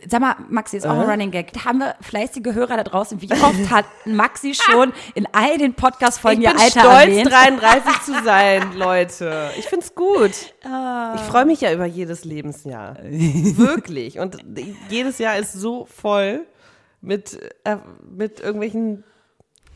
[0.08, 1.52] Sag mal, Maxi, ist auch ein Running Gag.
[1.66, 3.20] Haben wir fleißige Hörer da draußen?
[3.20, 7.30] Wie oft hat Maxi schon in all den Podcast-Folgen Ich ihr bin Alter stolz, erwähnt?
[7.32, 9.50] 33 zu sein, Leute.
[9.58, 10.32] Ich find's gut.
[10.64, 11.12] Ah.
[11.16, 12.96] Ich freue mich ja über jedes Lebensjahr.
[13.02, 14.18] Wirklich.
[14.18, 14.38] Und
[14.88, 16.46] jedes Jahr ist so voll
[17.02, 17.76] mit, äh,
[18.10, 19.04] mit irgendwelchen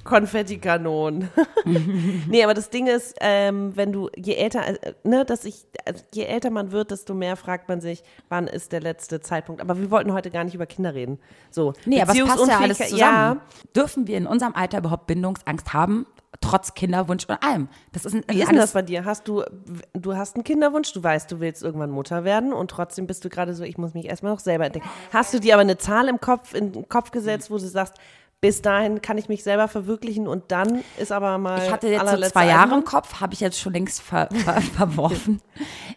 [0.05, 1.29] Konfettikanonen.
[2.29, 6.03] nee, aber das Ding ist, ähm, wenn du, je älter, äh, ne, dass ich, also
[6.15, 9.61] je älter man wird, desto mehr fragt man sich, wann ist der letzte Zeitpunkt.
[9.61, 11.19] Aber wir wollten heute gar nicht über Kinder reden.
[11.51, 11.75] So.
[11.85, 13.41] Nee, aber es passt ja alles zusammen.
[13.77, 16.07] Dürfen wir in unserem Alter überhaupt Bindungsangst haben,
[16.41, 17.69] trotz Kinderwunsch und allem?
[17.93, 19.05] Das ist, ein, Wie ist denn das bei dir?
[19.05, 19.45] Hast du,
[19.93, 23.29] du hast einen Kinderwunsch, du weißt, du willst irgendwann Mutter werden und trotzdem bist du
[23.29, 24.89] gerade so, ich muss mich erstmal noch selber entdecken.
[25.13, 27.97] Hast du dir aber eine Zahl im Kopf, in den Kopf gesetzt, wo du sagst,
[28.41, 31.63] bis dahin kann ich mich selber verwirklichen und dann ist aber mal.
[31.63, 32.85] Ich hatte jetzt so zwei Jahre im?
[32.85, 35.43] Kopf, habe ich jetzt schon längst ver, ver, verworfen.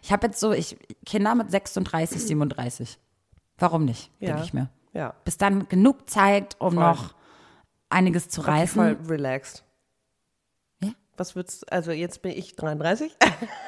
[0.02, 0.76] Ich habe jetzt so ich,
[1.06, 2.98] Kinder mit 36, 37.
[3.58, 4.28] Warum nicht, Ja.
[4.28, 4.68] denke ich mir.
[4.92, 5.14] Ja.
[5.24, 6.82] Bis dann genug Zeit, um Voll.
[6.84, 7.14] noch
[7.88, 8.74] einiges zu reißen.
[8.98, 9.64] Voll relaxed.
[10.82, 10.90] Ja.
[11.16, 13.16] Was würdest also jetzt bin ich 33,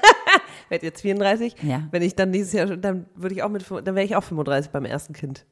[0.68, 1.56] werde jetzt 34.
[1.62, 1.82] Ja.
[1.92, 4.24] Wenn ich dann dieses Jahr, schon- dann würde ich auch mit, dann wäre ich auch
[4.24, 5.46] 35 beim ersten Kind.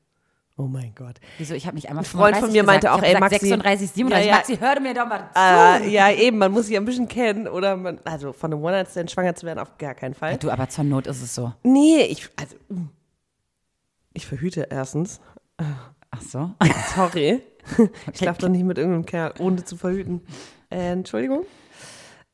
[0.57, 1.17] Oh mein Gott.
[1.39, 1.55] Wieso?
[1.55, 3.03] Ich habe nicht einmal Ein Freund von 35 mir meinte gesagt.
[3.03, 4.27] auch, ey, gesagt, Maxi- 36, 37.
[4.27, 4.37] Ja, ja.
[4.39, 5.85] Maxi, hör mir doch mal zu.
[5.85, 9.11] Äh, ja, eben, man muss sich ein bisschen kennen oder man, also von einem One-Night-Stand
[9.11, 10.37] schwanger zu werden, auf gar keinen Fall.
[10.37, 11.53] Du, aber zur Not ist es so.
[11.65, 12.55] Nee, ich, also,
[14.13, 15.21] ich verhüte erstens.
[16.11, 16.51] Ach so.
[16.95, 17.43] Sorry.
[18.13, 20.21] Ich schlafe doch nicht mit irgendeinem Kerl, ohne zu verhüten.
[20.71, 21.47] Äh, Entschuldigung.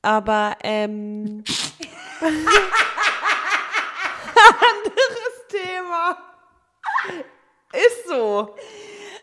[0.02, 1.44] Aber, ähm.
[4.34, 6.16] anderes Thema.
[7.72, 8.54] Ist so.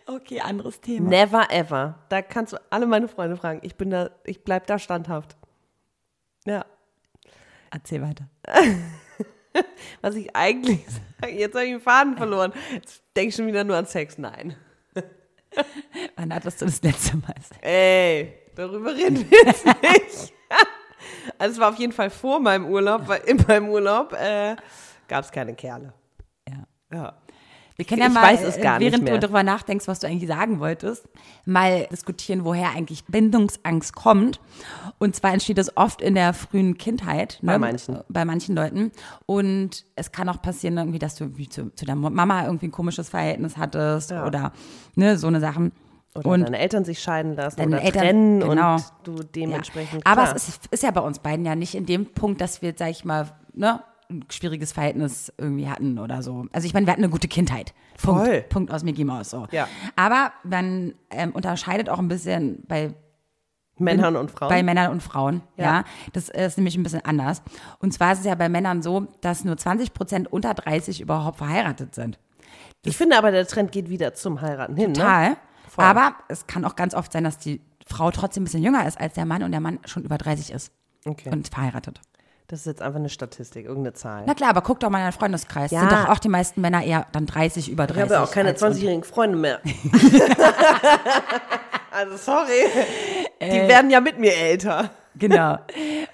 [0.06, 1.10] Okay, anderes Thema.
[1.10, 1.96] Never ever.
[2.10, 3.60] Da kannst du alle meine Freunde fragen.
[3.64, 5.36] Ich bin da, ich bleib da standhaft.
[6.46, 6.66] Ja.
[7.72, 8.30] Erzähl weiter.
[10.02, 10.86] Was ich eigentlich
[11.20, 12.54] sage, jetzt habe ich den Faden verloren.
[12.74, 14.18] Jetzt denke ich schon wieder nur an Sex.
[14.18, 14.56] Nein.
[16.16, 17.36] Wann hattest du das letzte Mal?
[17.42, 17.60] Sex?
[17.62, 20.34] Ey, darüber reden wir jetzt nicht.
[21.40, 24.56] Also es war auf jeden Fall vor meinem Urlaub, weil in meinem Urlaub äh,
[25.08, 25.94] gab es keine Kerle.
[26.48, 26.64] Ja.
[26.92, 27.18] Ja.
[27.78, 29.14] Wir können ja Ich mal, weiß es äh, gar nicht während mehr.
[29.14, 31.08] du darüber nachdenkst, was du eigentlich sagen wolltest,
[31.46, 34.40] mal diskutieren, woher eigentlich Bindungsangst kommt.
[34.98, 37.38] Und zwar entsteht das oft in der frühen Kindheit.
[37.42, 37.52] Ne?
[37.52, 38.00] Bei manchen.
[38.10, 38.92] Bei manchen Leuten.
[39.28, 43.10] Und es kann auch passieren, irgendwie, dass du zu, zu deiner Mama irgendwie ein komisches
[43.10, 44.26] Verhältnis hattest Ja.
[44.26, 44.54] oder
[44.96, 45.72] ne, so eine Sachen.
[46.16, 48.74] Oder und deine Eltern sich scheiden lassen oder Eltern- trennen genau.
[48.78, 50.02] und du dementsprechend.
[50.04, 50.12] Ja.
[50.14, 52.74] Aber es ist, ist ja bei uns beiden ja nicht in dem Punkt, dass wir,
[52.76, 56.46] sag ich mal, ne, ein schwieriges Verhältnis irgendwie hatten oder so.
[56.54, 57.74] Also ich meine, wir hatten eine gute Kindheit.
[58.02, 58.26] Punkt.
[58.26, 58.42] Voll.
[58.44, 59.30] Punkt aus Mickey Mouse.
[59.32, 59.48] So.
[59.52, 59.68] Ja.
[59.96, 62.94] Aber man ähm, unterscheidet auch ein bisschen bei
[63.80, 64.50] Männern und Frauen.
[64.50, 65.42] bei Männern und Frauen.
[65.56, 65.64] Ja.
[65.66, 65.84] Ja.
[66.14, 67.42] Das ist nämlich ein bisschen anders.
[67.80, 71.38] Und zwar ist es ja bei Männern so, dass nur 20 Prozent unter 30 überhaupt
[71.38, 72.18] verheiratet sind.
[72.86, 74.92] ich finde aber, der Trend geht wieder zum Heiraten hin.
[74.92, 74.98] Ne?
[74.98, 75.38] Total.
[75.70, 75.86] Voll.
[75.86, 79.00] Aber es kann auch ganz oft sein, dass die Frau trotzdem ein bisschen jünger ist
[79.00, 80.72] als der Mann und der Mann schon über 30 ist
[81.06, 81.30] Okay.
[81.30, 82.02] und verheiratet.
[82.50, 84.24] Das ist jetzt einfach eine Statistik, irgendeine Zahl.
[84.26, 85.70] Na klar, aber guck doch mal in deinen Freundeskreis.
[85.72, 85.82] Ja.
[85.82, 87.98] Sind doch auch die meisten Männer eher dann 30 über 30.
[87.98, 89.60] ich habe ja auch keine als und- 20-jährigen Freunde mehr.
[91.92, 92.64] also sorry.
[93.42, 93.68] Die Äh.
[93.68, 94.90] werden ja mit mir älter.
[95.16, 95.58] Genau.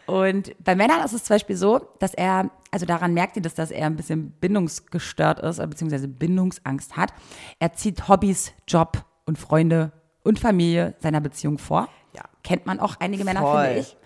[0.05, 3.53] Und bei Männern ist es zum Beispiel so, dass er, also daran merkt ihr das,
[3.53, 7.13] dass er ein bisschen bindungsgestört ist, oder beziehungsweise Bindungsangst hat.
[7.59, 9.91] Er zieht Hobbys, Job und Freunde
[10.23, 11.89] und Familie seiner Beziehung vor.
[12.15, 12.21] Ja.
[12.43, 13.65] Kennt man auch einige Männer, Voll.
[13.65, 13.97] finde ich.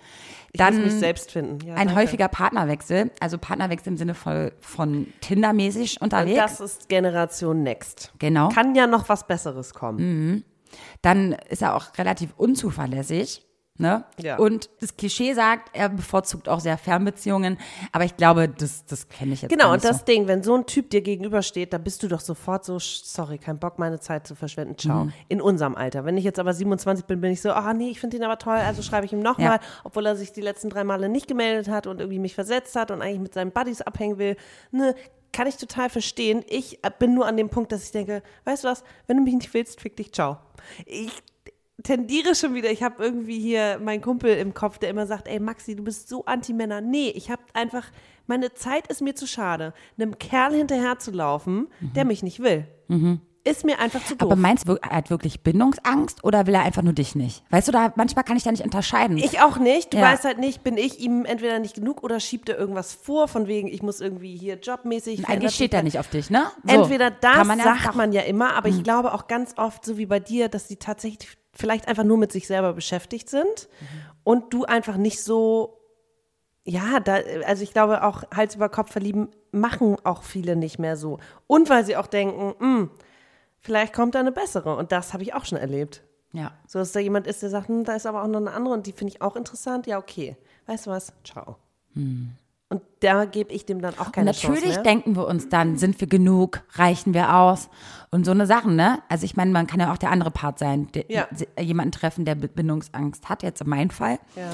[0.52, 1.66] Ich Dann muss mich selbst finden.
[1.66, 2.02] Ja, ein danke.
[2.02, 6.38] häufiger Partnerwechsel, also Partnerwechsel im Sinne von, von Tinder-mäßig unterwegs.
[6.38, 8.14] Das ist Generation Next.
[8.20, 8.50] Genau.
[8.50, 10.44] Kann ja noch was Besseres kommen.
[11.02, 13.47] Dann ist er auch relativ unzuverlässig.
[13.80, 14.06] Ne?
[14.20, 14.38] Ja.
[14.38, 17.60] Und das Klischee sagt, er bevorzugt auch sehr Fernbeziehungen,
[17.92, 20.66] aber ich glaube, das, das kenne ich jetzt Genau, und das Ding, wenn so ein
[20.66, 24.34] Typ dir gegenübersteht, da bist du doch sofort so, sorry, kein Bock, meine Zeit zu
[24.34, 25.06] verschwenden, ciao.
[25.06, 25.14] Mhm.
[25.28, 26.06] In unserem Alter.
[26.06, 28.40] Wenn ich jetzt aber 27 bin, bin ich so, ah nee, ich finde ihn aber
[28.40, 29.60] toll, also schreibe ich ihm nochmal, Ja.
[29.84, 32.90] obwohl er sich die letzten drei Male nicht gemeldet hat und irgendwie mich versetzt hat
[32.90, 34.38] und eigentlich mit seinen Buddies abhängen will.
[34.72, 34.96] Ne,
[35.34, 36.44] kann ich total verstehen.
[36.48, 39.24] Ich äh, bin nur an dem Punkt, dass ich denke, weißt du was, wenn du
[39.24, 40.38] mich nicht willst, fick dich, ciao.
[40.86, 41.12] Ich
[41.84, 45.40] tendiere schon wieder, ich habe irgendwie hier meinen Kumpel im Kopf, der immer sagt, ey
[45.40, 46.82] Maxi, du bist so Anti-Männer.
[46.82, 47.86] Nee, ich habe einfach,
[48.26, 52.66] meine Zeit ist mir zu schade, einem Kerl hinterher zu laufen, der mich nicht will.
[53.44, 54.28] Ist mir einfach zu doof.
[54.28, 54.32] Mhm.
[54.34, 57.44] Aber meinst du, er hat wirklich Bindungsangst oder will er einfach nur dich nicht?
[57.50, 59.18] Weißt du, da manchmal kann ich da nicht unterscheiden.
[59.18, 59.94] ich auch nicht.
[59.94, 60.04] Du Ja.
[60.12, 63.48] weißt halt nicht, bin ich ihm entweder nicht genug oder schiebt er irgendwas vor, von
[63.48, 65.30] wegen, ich muss irgendwie hier jobmäßig.
[65.30, 66.44] Eigentlich steht er nicht auf dich, ne?
[66.68, 67.98] So, Entweder das man ja sagt Mhm.
[67.98, 70.76] man ja immer, aber ich glaube auch ganz oft, so wie bei dir, dass die
[70.76, 73.86] tatsächlich vielleicht einfach nur mit sich selber beschäftigt sind Mhm.
[74.24, 75.80] und du einfach nicht so,
[76.64, 77.16] ja, da,
[77.46, 81.20] also ich glaube auch Hals über Kopf verlieben machen auch viele nicht mehr so.
[81.48, 82.92] Und weil sie auch denken, "Hm,
[83.60, 86.04] vielleicht kommt da eine bessere und das habe ich auch schon erlebt.
[86.34, 86.52] Ja.
[86.68, 88.74] So, dass da jemand ist, der sagt, hm, da ist aber auch noch eine andere
[88.74, 89.88] und die finde ich auch interessant.
[89.88, 90.36] Ja, okay.
[90.68, 91.14] Weißt du was?
[91.24, 91.58] Ciao.
[92.70, 94.84] Und da gebe ich dem dann auch keine natürlich Chance mehr.
[94.84, 97.70] denken wir uns dann, sind wir genug, reichen wir aus
[98.12, 99.00] und so eine Sachen, ne?
[99.08, 101.28] Also ich meine, man kann ja auch der andere Part sein, der, Ja.
[101.60, 104.20] jemanden treffen, der Bindungsangst hat, jetzt in meinem Fall.
[104.36, 104.50] Ja.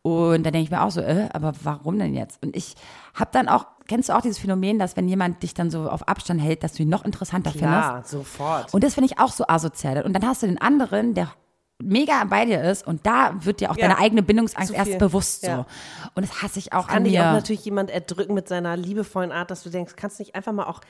[0.00, 2.42] Und da denke ich mir auch so, äh, aber warum denn jetzt?
[2.42, 2.74] Und ich
[3.14, 6.08] habe dann auch, kennst du auch dieses Phänomen, dass wenn jemand dich dann so auf
[6.08, 7.70] Abstand hält, dass du ihn noch interessanter findest?
[7.70, 8.72] Ja, sofort.
[8.72, 10.02] Und das finde ich auch so asozial.
[10.04, 11.28] Und dann hast du den anderen, der
[11.82, 13.88] mega bei dir ist und da wird dir auch Ja.
[13.88, 15.46] deine eigene Bindungsangst erst bewusst so.
[15.48, 15.66] Ja.
[16.14, 17.28] Und das hasse ich auch kann an dich mir.
[17.28, 20.64] auch natürlich jemand erdrücken mit seiner liebevollen Art, dass du denkst, kannst nicht einfach mal
[20.66, 20.80] auch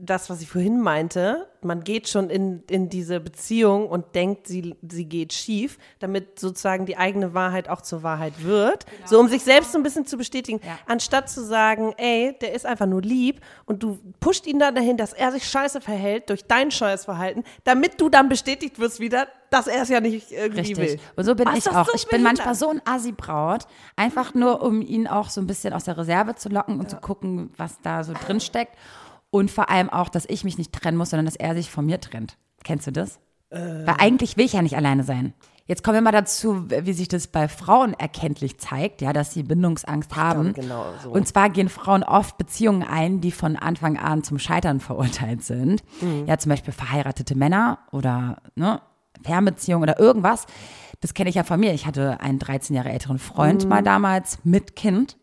[0.00, 4.76] das, was ich vorhin meinte, man geht schon in, in diese Beziehung und denkt, sie,
[4.88, 8.86] sie geht schief, damit sozusagen die eigene Wahrheit auch zur Wahrheit wird.
[9.04, 10.78] So, um sich selbst so ein bisschen zu bestätigen, Ja.
[10.86, 14.96] anstatt zu sagen, ey, der ist einfach nur lieb und du pusht ihn dann dahin,
[14.96, 19.26] dass er sich scheiße verhält durch dein scheues Verhalten, damit du dann bestätigt wirst wieder,
[19.50, 20.84] dass er es ja nicht irgendwie will.
[20.84, 21.00] Richtig.
[21.16, 21.86] Und so bin Was, ich auch.
[21.86, 25.72] so ich bin manchmal so ein Assi-Braut, einfach nur, um ihn auch so ein bisschen
[25.72, 28.74] aus der Reserve zu locken und zu gucken, was da so drin steckt.
[29.30, 31.84] Und vor allem auch, dass ich mich nicht trennen muss, sondern dass er sich von
[31.86, 32.36] mir trennt.
[32.64, 33.18] Kennst du das?
[33.50, 33.58] Äh.
[33.86, 35.34] Weil eigentlich will ich ja nicht alleine sein.
[35.66, 39.42] Jetzt kommen wir mal dazu, wie sich das bei Frauen erkenntlich zeigt, ja, dass sie
[39.42, 40.54] Bindungsangst haben.
[40.54, 41.10] genau so.
[41.10, 45.82] Und zwar gehen Frauen oft Beziehungen ein, die von Anfang an zum Scheitern verurteilt sind.
[46.00, 46.24] Mhm.
[46.26, 48.80] Ja, zum Beispiel verheiratete Männer oder ne,
[49.22, 50.46] Fernbeziehungen oder irgendwas.
[51.00, 51.74] Das kenne ich ja von mir.
[51.74, 53.68] Ich hatte einen 13 Jahre älteren Freund Mhm.
[53.68, 55.18] mal damals mit Kind.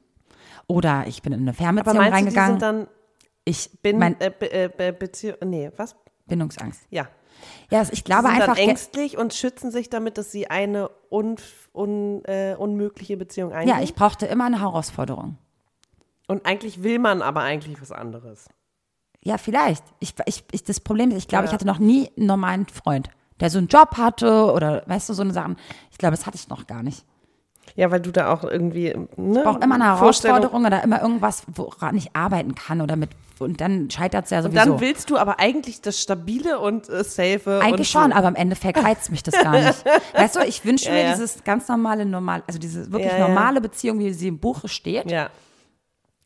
[0.68, 2.52] Oder ich bin in eine Aber Fernbeziehung meinst du, die reingegangen.
[2.60, 2.88] sind dann
[3.46, 5.96] ich bin, mein äh, Be äh, Be Beziehung, nee, was?
[6.28, 6.82] Bindungsangst.
[6.90, 7.08] Ja.
[7.70, 8.56] Ja, also ich glaube sie sind einfach.
[8.56, 11.36] dann ängstlich und schützen sich damit, dass sie eine un,
[11.74, 13.76] un, äh, unmögliche Beziehung eingehen.
[13.78, 15.38] Ja, ich brauchte immer eine Herausforderung.
[16.28, 18.48] und eigentlich will man aber eigentlich was anderes.
[19.22, 19.84] Ja, vielleicht.
[20.00, 21.50] Ich, ich, ich, das Problem ist, ich glaube, Ja.
[21.50, 25.14] ich hatte noch nie einen normalen Freund, der so einen Job hatte oder, weißt du,
[25.14, 25.58] so eine Sachen.
[25.92, 27.06] Ich glaube, das hatte ich noch gar nicht.
[27.76, 31.44] Ja, weil du da auch irgendwie ne, Ich brauche immer eine Herausforderung oder immer irgendwas,
[31.54, 33.10] woran ich arbeiten kann oder mit,
[33.40, 34.66] und dann scheitert es ja Und sowieso.
[34.72, 37.60] dann willst du aber eigentlich das Stabile und äh, Safe.
[37.62, 39.84] Eigentlich und schon, aber im Endeffekt reizt mich das gar nicht.
[40.14, 41.12] Weißt du, ich wünsche mir ja.
[41.12, 45.12] dieses ganz normale, normal, also diese wirklich Ja, normale Beziehung, wie sie im Buche steht.
[45.12, 45.30] Ja.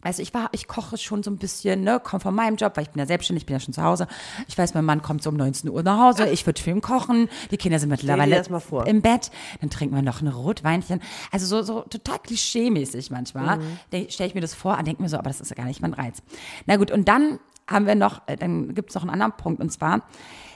[0.01, 2.83] Also ich war, ich koche schon so ein bisschen, ne, komme von meinem Job, weil
[2.83, 4.07] ich bin ja selbstständig, ich bin ja schon zu Hause.
[4.47, 6.79] Ich weiß, mein Mann kommt so um 19 Uhr nach Hause, ich würde für ihn
[6.79, 8.41] kochen, die Kinder sind mittlerweile
[8.85, 11.01] im Bett, dann trinken wir noch ein Rotweinchen.
[11.31, 13.57] Also so, so total klischee-mäßig manchmal.
[13.57, 14.09] Mhm.
[14.09, 15.81] Stelle ich mir das vor und denke mir so, aber das ist ja gar nicht
[15.81, 16.21] mein Reiz.
[16.65, 19.61] Na gut, und dann haben wir noch, äh, dann gibt es noch einen anderen Punkt
[19.61, 20.03] und zwar,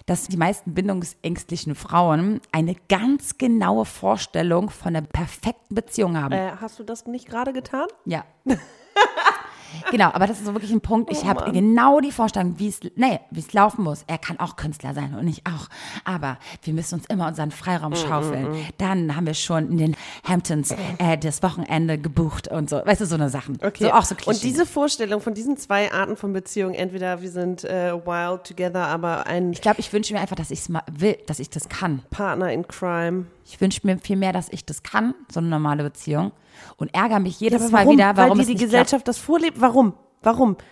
[0.05, 6.33] dass die meisten bindungsängstlichen Frauen eine ganz genaue Vorstellung von einer perfekten Beziehung haben.
[6.33, 7.87] Äh, hast du das nicht gerade getan?
[8.05, 8.23] Ja.
[9.91, 11.11] genau, aber das ist so wirklich ein Punkt.
[11.11, 14.03] Ich Oh habe genau die Vorstellung, wie es nee, wie es laufen muss.
[14.07, 15.67] Er kann auch Künstler sein und ich auch.
[16.03, 18.55] Aber wir müssen uns immer unseren Mm, Freiraum schaufeln.
[18.77, 22.81] Dann haben wir schon in den Hamptons äh, das Wochenende gebucht und so.
[22.83, 23.57] Weißt du, so eine Sachen.
[23.63, 23.85] Okay.
[23.85, 24.31] So auch so Klischee.
[24.31, 28.87] und diese Vorstellung von diesen zwei Arten von Beziehungen, entweder wir sind äh, wild together,
[28.87, 31.49] aber ein ich glaube, ich wünsche mir einfach, dass ich es mal will, dass ich
[31.49, 32.01] das kann.
[32.09, 33.25] Partner in Crime.
[33.45, 36.31] Ich wünsche mir viel mehr, dass ich das kann, so eine normale Beziehung.
[36.77, 37.93] Und ärgere mich jedes aber Mal warum?
[37.97, 39.59] wieder, warum Weil die nicht Gesellschaft das vorlebt.
[39.59, 39.93] Warum?
[40.21, 40.55] Warum?
[40.55, 40.69] klappt.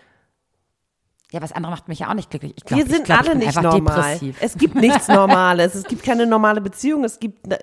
[1.33, 2.53] Ja, was andere macht mich ja auch nicht glücklich.
[2.57, 3.95] Ich glaub, Wir sind glaub, alle nicht einfach normal.
[4.03, 4.37] depressiv.
[4.41, 5.75] Es gibt nichts Normales.
[5.75, 7.03] es gibt keine normale Beziehung.
[7.05, 7.57] Es gibt, ne,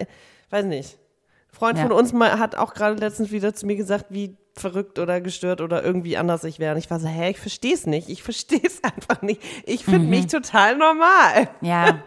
[0.50, 0.94] weiß nicht.
[0.94, 1.84] Ein Freund Ja.
[1.84, 5.60] von uns mal hat auch gerade letztens wieder zu mir gesagt, wie verrückt oder gestört
[5.60, 6.72] oder irgendwie anders ich wäre.
[6.74, 8.08] Und ich war so, hä, ich verstehe es nicht.
[8.08, 9.40] Ich verstehe es einfach nicht.
[9.64, 10.10] Ich finde Mhm.
[10.10, 11.48] mich total normal.
[11.60, 11.98] Ja.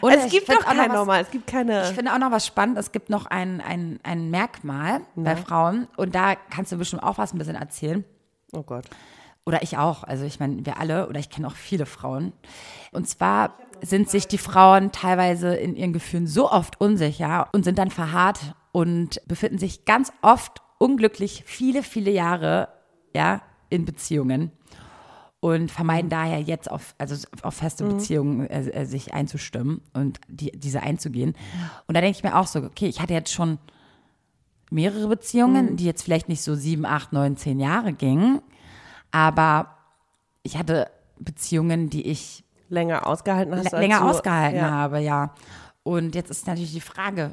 [0.00, 1.22] Und es gibt doch kein Normal.
[1.22, 1.82] Es gibt keine.
[1.82, 2.78] Ich finde auch noch was spannend.
[2.78, 5.88] Es gibt noch ein, ein, ein Merkmal bei Frauen.
[5.96, 8.04] Und da kannst du bestimmt auch was ein bisschen erzählen.
[8.52, 8.84] oh Gott.
[9.46, 10.04] Oder ich auch.
[10.04, 12.32] Also ich meine, wir alle, oder ich kenne auch viele Frauen.
[12.92, 17.78] Und zwar sind sich die Frauen teilweise in ihren Gefühlen so oft unsicher und sind
[17.78, 22.68] dann verharrt und befinden sich ganz oft unglücklich viele, viele Jahre
[23.14, 24.52] ja, in Beziehungen
[25.40, 30.50] und vermeiden daher jetzt auf, also auf feste Beziehungen äh, äh, sich einzustimmen und die,
[30.52, 31.34] diese einzugehen.
[31.86, 33.58] Und da denke ich mir auch so, okay, ich hatte jetzt schon
[34.70, 38.42] mehrere Beziehungen, die jetzt vielleicht nicht so sieben, acht, neun, zehn Jahre gingen,
[39.12, 39.76] aber
[40.42, 43.72] ich hatte Beziehungen, die ich Länger ausgehalten hast.
[43.72, 44.70] länger du- ausgehalten ja.
[44.70, 45.34] habe, ja.
[45.84, 47.32] Und jetzt ist natürlich die Frage,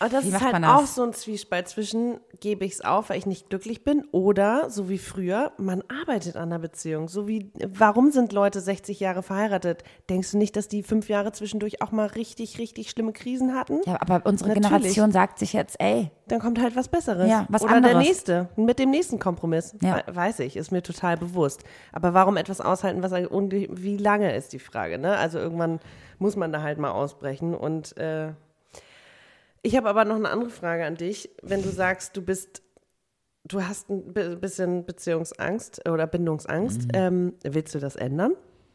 [0.00, 3.18] Aber das Wie ist halt auch so ein Zwiespalt zwischen, gebe ich es auf, weil
[3.18, 7.06] ich nicht glücklich bin, oder, so wie früher, man arbeitet an der Beziehung.
[7.08, 9.84] So wie, warum sind Leute 60 Jahre verheiratet?
[10.10, 13.80] Denkst du nicht, dass die fünf Jahre zwischendurch auch mal richtig, richtig schlimme Krisen hatten?
[13.86, 14.68] ja, aber unsere Natürlich.
[14.68, 17.30] Generation sagt sich jetzt, ey, Dann kommt halt was Besseres.
[17.30, 18.06] Ja, was Oder der anderes.
[18.08, 19.76] nächste, mit dem nächsten Kompromiss.
[19.80, 20.02] Ja.
[20.06, 21.62] We- Weiß ich, ist mir total bewusst.
[21.92, 25.16] Aber warum etwas aushalten, was und wie lange ist die Frage, ne?
[25.16, 25.78] Also irgendwann
[26.18, 27.54] muss man da halt mal ausbrechen.
[27.54, 28.32] Und äh,
[29.62, 31.30] ich habe aber noch eine andere Frage an dich.
[31.42, 32.62] Wenn du sagst, du bist
[33.44, 36.82] du hast ein bi- bisschen Beziehungsangst oder Bindungsangst.
[36.82, 36.90] Mhm.
[36.92, 38.34] Ähm, willst du das ändern?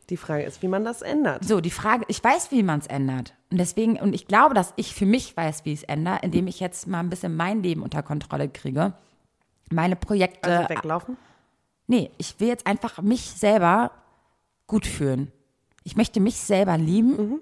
[0.09, 1.45] Die Frage ist, wie man das ändert.
[1.45, 3.35] So, die Frage, ich weiß, wie man es ändert.
[3.51, 6.47] Und deswegen, und ich glaube, dass ich für mich weiß, wie ich es ändere, indem
[6.47, 8.93] ich jetzt mal ein bisschen mein Leben unter Kontrolle kriege.
[9.71, 10.49] Meine Projekte.
[10.51, 11.17] Also weglaufen?
[11.87, 13.91] Nee, ich will jetzt einfach mich selber
[14.67, 15.31] gut fühlen.
[15.83, 17.41] Ich möchte mich selber lieben, Mhm.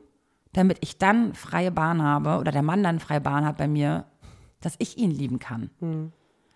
[0.53, 4.05] Damit ich dann freie Bahn habe oder der Mann dann freie Bahn hat bei mir,
[4.59, 5.69] dass ich ihn lieben kann.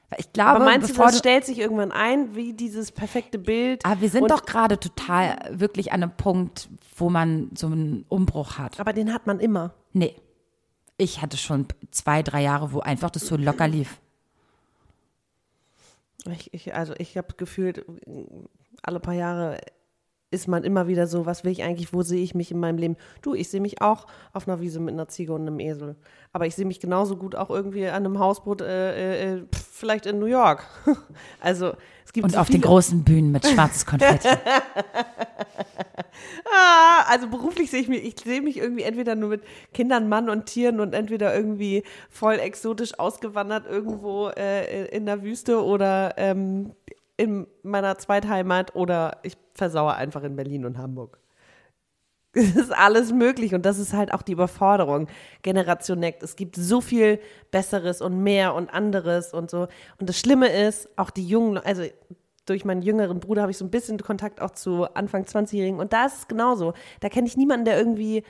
[0.09, 0.51] Weil ich glaube.
[0.51, 3.83] Aber meinst du, das stellt sich irgendwann ein, wie dieses perfekte Bild?
[3.85, 8.57] aber wir sind doch gerade total wirklich an einem Punkt, wo man so einen Umbruch
[8.57, 8.79] hat.
[8.79, 9.73] Aber den hat man immer.
[9.93, 10.15] Nee.
[10.97, 13.99] Ich hatte schon zwei, drei Jahre, wo einfach das so locker lief.
[16.31, 17.85] Ich, ich, also ich habe gefühlt,
[18.81, 19.59] alle paar Jahre
[20.31, 22.77] ist man immer wieder so, was will ich eigentlich, wo sehe ich mich in meinem
[22.77, 22.97] Leben?
[23.21, 25.95] Du, ich sehe mich auch auf einer Wiese mit einer Ziege und einem Esel.
[26.33, 30.05] Aber ich sehe mich genauso gut auch irgendwie an einem Hausboot, äh, äh, pf, vielleicht
[30.05, 30.65] in New York.
[31.39, 34.27] Also es gibt Und so auf den viele- großen Bühnen mit schwarzes Konfetti.
[36.51, 40.29] Ah, also beruflich sehe ich mich, ich sehe mich irgendwie entweder nur mit Kindern, Mann
[40.29, 46.71] und Tieren und entweder irgendwie voll exotisch ausgewandert irgendwo äh, in der Wüste oder ähm,
[47.17, 51.19] in meiner Zweitheimat oder ich versauere einfach in Berlin und Hamburg.
[52.37, 55.07] Es ist alles möglich und das ist halt auch die Überforderung.
[55.41, 56.21] Generation Next.
[56.21, 59.69] Es gibt so viel Besseres und mehr und anderes und so.
[59.99, 61.83] Und das Schlimme ist, auch die Jungen, also
[62.45, 65.93] durch meinen jüngeren Bruder habe ich so ein bisschen Kontakt auch zu Anfang 20-Jährigen und
[65.93, 66.73] da ist es genauso.
[66.99, 68.23] Da kenne ich niemanden, der irgendwie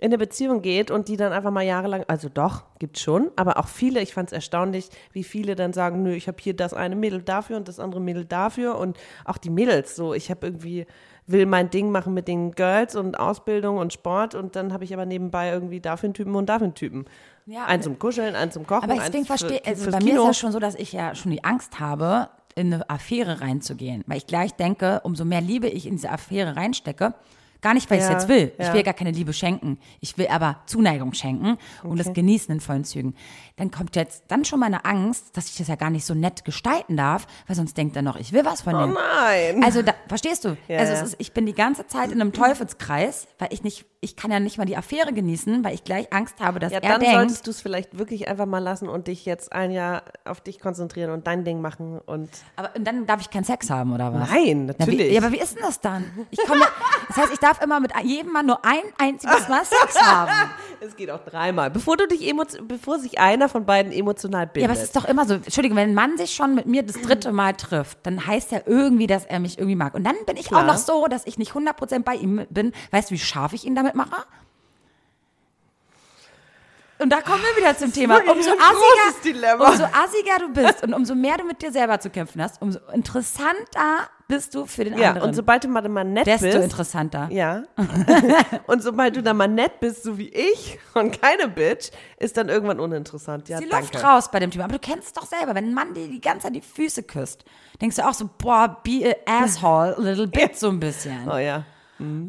[0.00, 3.58] in eine Beziehung geht und die dann einfach mal jahrelang, also doch, gibt's schon, aber
[3.58, 6.72] auch viele, ich fand es erstaunlich, wie viele dann sagen, nö, ich habe hier das
[6.72, 10.46] eine Mädel dafür und das andere Mädel dafür und auch die Mädels so, ich habe
[10.46, 10.86] irgendwie,
[11.26, 14.94] will mein Ding machen mit den Girls und Ausbildung und Sport und dann habe ich
[14.94, 17.06] aber nebenbei irgendwie dafür einen Typen und dafür einen Typen.
[17.46, 20.10] Ja, einen zum Kuscheln, einen zum Kochen, Aber eins deswegen verstehe, also bei mir ist
[20.10, 20.26] Kino.
[20.26, 24.04] das schon so, dass ich ja schon die Angst habe, in eine Affäre reinzugehen.
[24.06, 27.14] Weil ich gleich denke, umso mehr Liebe ich in diese Affäre reinstecke,
[27.60, 28.52] gar nicht, weil ich es Ja, jetzt will.
[28.58, 28.72] Ich ja.
[28.74, 29.78] will gar keine Liebe schenken.
[30.00, 33.14] Ich will aber Zuneigung schenken und das genießen in vollen Zügen.
[33.56, 36.44] Dann kommt jetzt dann schon meine Angst, dass ich das ja gar nicht so nett
[36.44, 38.92] gestalten darf, weil sonst denkt er noch, ich will was von Oh dem.
[38.94, 39.64] nein.
[39.64, 40.56] Also da, verstehst du?
[40.68, 41.00] Ja, also ja.
[41.00, 44.38] ist, ich bin die ganze Zeit in einem Teufelskreis, weil ich nicht, ich kann ja
[44.40, 47.14] nicht mal die Affäre genießen, weil ich gleich Angst habe, dass Ja, er dann denkt,
[47.16, 50.60] solltest du es vielleicht wirklich einfach mal lassen und dich jetzt ein Jahr auf dich
[50.60, 54.12] konzentrieren und dein Ding machen und Aber und dann darf ich keinen Sex haben, oder
[54.14, 54.30] was?
[54.30, 55.10] Nein, Na, natürlich.
[55.10, 56.04] wie, ja, aber wie ist denn das dann?
[56.30, 56.62] Ich komme,
[57.08, 60.30] das heißt, ich darf immer mit jedem Mann nur ein einziges Mal Sex haben.
[60.80, 62.32] es geht auch dreimal, bevor du dich
[62.62, 64.62] bevor sich einer von beiden emotional bindet.
[64.62, 66.82] Ja, aber es ist doch immer so, Entschuldigung, wenn ein Mann sich schon mit mir
[66.82, 69.94] das dritte Mal trifft, dann heißt ja irgendwie, dass er mich irgendwie mag.
[69.94, 70.62] Und dann bin ich Klar.
[70.62, 72.72] auch noch so, dass ich nicht 100% bei ihm bin.
[72.90, 74.24] Weißt du, wie scharf ich ihn damit mache?
[76.98, 78.18] Und da kommen wir wieder zum Thema.
[78.18, 82.42] Umso assiger, umso assiger du bist und umso mehr du mit dir selber zu kämpfen
[82.42, 85.30] hast, umso interessanter bist du für den ja, anderen.
[85.30, 87.28] und sobald du mal, mal nett Desto bist, interessanter.
[87.32, 87.64] ja,
[88.66, 92.50] und sobald du dann mal nett bist, so wie ich und keine Bitch, ist dann
[92.50, 93.48] irgendwann uninteressant.
[93.48, 93.92] Ja, die danke.
[93.92, 94.64] Luft raus bei dem Thema.
[94.64, 97.04] Aber du kennst es doch selber, wenn ein Mann dir die ganze Zeit die Füße
[97.04, 97.44] küsst,
[97.80, 101.26] denkst du auch so, boah, be a asshole, a little bit, so ein bisschen.
[101.28, 101.64] Oh ja.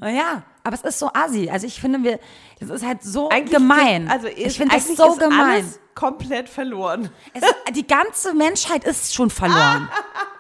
[0.02, 1.50] Ja, aber es ist so assi.
[1.50, 2.20] Also ich finde, wir,
[2.60, 4.04] das ist halt so Eigentlich gemein.
[4.04, 5.40] Sind, also ist, ich finde das so ist gemein.
[5.40, 7.10] Alles komplett verloren.
[7.34, 9.90] Es ist, die ganze Menschheit ist schon verloren.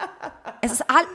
[0.62, 1.06] es ist all,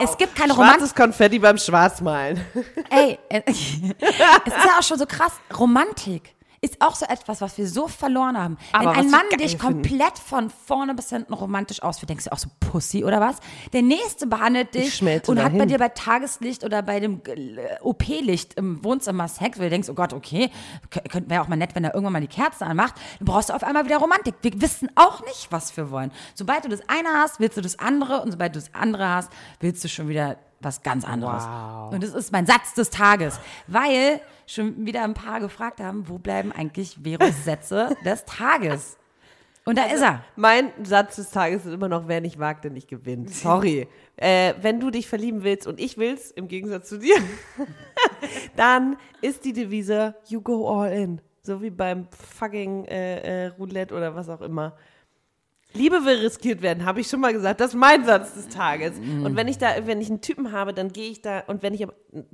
[0.00, 0.80] es gibt keine Romantik.
[0.80, 2.44] Schwarzes Konfetti beim Schwarzmalen.
[2.90, 5.32] Ey, äh, es ist ja auch schon so krass.
[5.58, 6.34] Romantik
[6.64, 8.56] ist auch so etwas, was wir so verloren haben.
[8.72, 9.64] Aber Wenn ein Mann dich finde.
[9.64, 13.36] komplett von vorne bis hinten romantisch ausführt, denkst du auch so Pussy oder was?
[13.72, 15.68] Der nächste behandelt dich und hat bei dahin.
[15.68, 19.94] dir bei Tageslicht oder bei dem äh, OP-Licht im Wohnzimmer Sex, weil du denkst, oh
[19.94, 20.50] Gott, okay,
[21.26, 22.94] wäre auch mal nett, wenn er irgendwann mal die Kerzen anmacht.
[23.18, 24.36] Dann brauchst du auf einmal wieder Romantik.
[24.42, 26.12] Wir wissen auch nicht, was wir wollen.
[26.34, 29.30] Sobald du das eine hast, willst du das andere und sobald du das andere hast,
[29.58, 31.44] willst du schon wieder was ganz anderes.
[31.92, 36.18] Und das ist mein Satz des Tages, weil schon wieder ein paar gefragt haben, wo
[36.18, 38.98] bleiben eigentlich Veros Sätze des Tages?
[39.64, 40.24] Und da ist er.
[40.34, 43.30] Mein Satz des Tages ist immer noch, wer nicht wagt, der nicht gewinnt.
[43.34, 43.86] Sorry.
[44.16, 47.16] äh, wenn du dich verlieben willst und ich will's, im Gegensatz zu dir,
[48.56, 51.20] dann ist die Devise, you go all in.
[51.42, 54.76] So wie beim fucking äh, äh, Roulette oder was auch immer.
[55.74, 57.60] Liebe will riskiert werden, habe ich schon mal gesagt.
[57.60, 58.98] Das ist mein Satz des Tages.
[58.98, 59.24] Mm.
[59.24, 61.74] Und wenn ich da, wenn ich einen Typen habe, dann gehe ich da und wenn
[61.74, 61.86] ich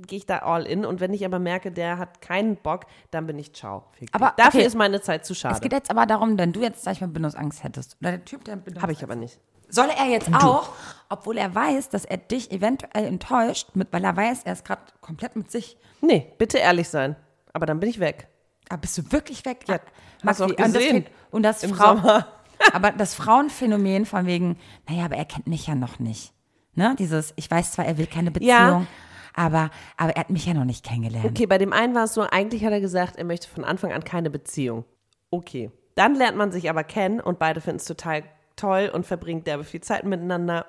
[0.07, 3.27] gehe ich da all in und wenn ich aber merke, der hat keinen Bock, dann
[3.27, 3.85] bin ich ciao.
[4.11, 4.67] Aber, dafür okay.
[4.67, 5.59] ist meine Zeit zu Es schade.
[5.61, 7.97] geht jetzt aber darum, wenn du jetzt, sag ich mal, Bindungsangst hättest.
[8.01, 9.39] Oder der Typ, der Bindungsangst Habe ich aber nicht.
[9.69, 10.69] Soll er jetzt auch,
[11.09, 14.81] obwohl er weiß, dass er dich eventuell enttäuscht, mit, weil er weiß, er ist gerade
[14.99, 15.77] komplett mit sich.
[16.01, 17.15] Nee, bitte ehrlich sein.
[17.53, 18.27] Aber dann bin ich weg.
[18.67, 19.65] Aber bist du wirklich weg?
[19.67, 19.79] Ja,
[20.23, 21.05] Max, hast du auch wie- und das gesehen.
[21.31, 21.95] Und das Im Frau.
[21.95, 22.27] Sommer.
[22.73, 24.57] Aber das Frauenphänomen von wegen,
[24.87, 26.33] naja, aber er kennt mich ja noch nicht.
[26.75, 26.95] Ne?
[26.97, 28.85] Dieses, ich weiß zwar, er will keine Beziehung, Ja.
[29.33, 31.25] aber, aber er hat mich ja noch nicht kennengelernt.
[31.25, 33.91] Okay, bei dem einen war es so, eigentlich hat er gesagt, er möchte von Anfang
[33.91, 34.85] an keine Beziehung.
[35.31, 35.71] Okay.
[35.95, 38.23] Dann lernt man sich aber kennen und beide finden es total
[38.55, 40.65] toll und verbringt derbe viel Zeit miteinander.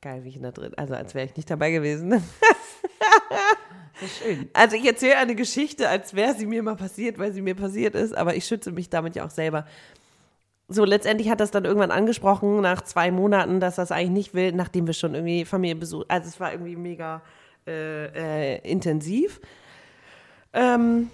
[0.00, 2.22] Geil, wie ich in der drin, also als wäre ich nicht dabei gewesen.
[4.22, 4.48] schön.
[4.52, 7.94] Also ich erzähle eine Geschichte, als wäre sie mir mal passiert, weil sie mir passiert
[7.94, 9.66] ist, aber ich schütze mich damit ja auch selber.
[10.72, 14.52] So, letztendlich hat das dann irgendwann angesprochen, nach zwei Monaten, dass es eigentlich nicht will,
[14.52, 16.06] nachdem wir schon irgendwie Familie besucht.
[16.08, 17.22] Also es war irgendwie mega
[17.66, 19.40] äh, äh, intensiv.
[20.52, 21.10] Ähm,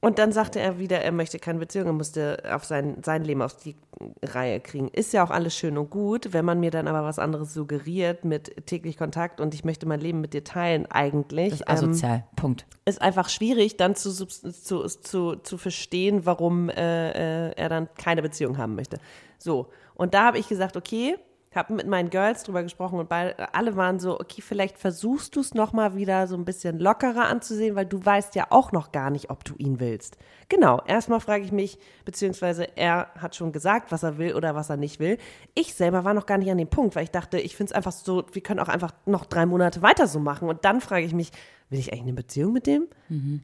[0.00, 3.42] und dann sagte er wieder, er möchte keine Beziehung, er musste auf sein, sein Leben
[3.42, 3.74] auf die
[4.22, 4.88] Reihe kriegen.
[4.88, 8.24] Ist ja auch alles schön und gut, wenn man mir dann aber was anderes suggeriert
[8.24, 11.50] mit täglich Kontakt und ich möchte mein Leben mit dir teilen eigentlich.
[11.50, 12.24] Das ist ähm, asozial.
[12.36, 12.64] Punkt.
[12.84, 18.22] ist einfach schwierig, dann zu, zu, zu, zu verstehen, warum äh, äh, er dann keine
[18.22, 18.98] Beziehung haben möchte.
[19.38, 21.16] So, und da habe ich gesagt, okay,
[21.56, 25.40] habe mit meinen Girls drüber gesprochen und beide, alle waren so, okay, vielleicht versuchst du
[25.40, 29.10] es nochmal wieder so ein bisschen lockerer anzusehen, weil du weißt ja auch noch gar
[29.10, 30.18] nicht, ob du ihn willst.
[30.48, 34.70] Genau, erstmal frage ich mich, beziehungsweise er hat schon gesagt, was er will oder was
[34.70, 35.18] er nicht will.
[35.54, 37.76] Ich selber war noch gar nicht an dem Punkt, weil ich dachte, ich finde es
[37.76, 40.48] einfach so, wir können auch einfach noch drei Monate weiter so machen.
[40.48, 41.32] Und dann frage ich mich,
[41.70, 42.88] will ich eigentlich eine Beziehung mit dem?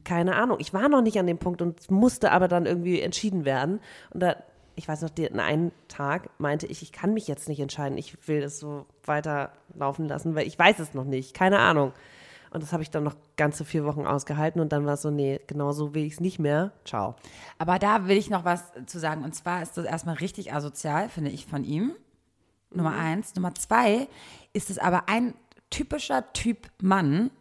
[0.03, 0.57] Keine Ahnung.
[0.59, 3.79] Ich war noch nicht an dem Punkt und es musste aber dann irgendwie entschieden werden.
[4.11, 4.35] Und da,
[4.75, 7.97] ich weiß noch, den einen Tag meinte ich, ich kann mich jetzt nicht entscheiden.
[7.97, 11.33] Ich will das so weiterlaufen lassen, weil ich weiß es noch nicht.
[11.33, 11.93] Keine Ahnung.
[12.51, 15.11] Und das habe ich dann noch ganze vier Wochen ausgehalten und dann war es so,
[15.11, 16.71] nee, genau so will ich es nicht mehr.
[16.85, 17.15] Ciao.
[17.57, 19.23] Aber da will ich noch was zu sagen.
[19.23, 21.91] Und zwar ist das erstmal richtig asozial, finde ich, von ihm.
[22.73, 23.35] Nummer eins.
[23.35, 24.07] Nummer zwei
[24.53, 25.33] ist es aber ein
[25.69, 27.31] typischer Typ Mann,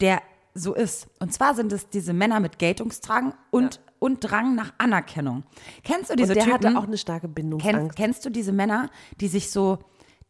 [0.00, 0.20] der
[0.54, 1.08] so ist.
[1.20, 5.44] Und zwar sind es diese Männer mit Geltungsdrang und, und Drang nach Anerkennung.
[5.84, 6.54] Kennst du diese und der Typen?
[6.54, 7.96] hatte auch eine starke Bindungsangst.
[7.96, 8.88] kennst du diese Männer,
[9.20, 9.78] die sich so,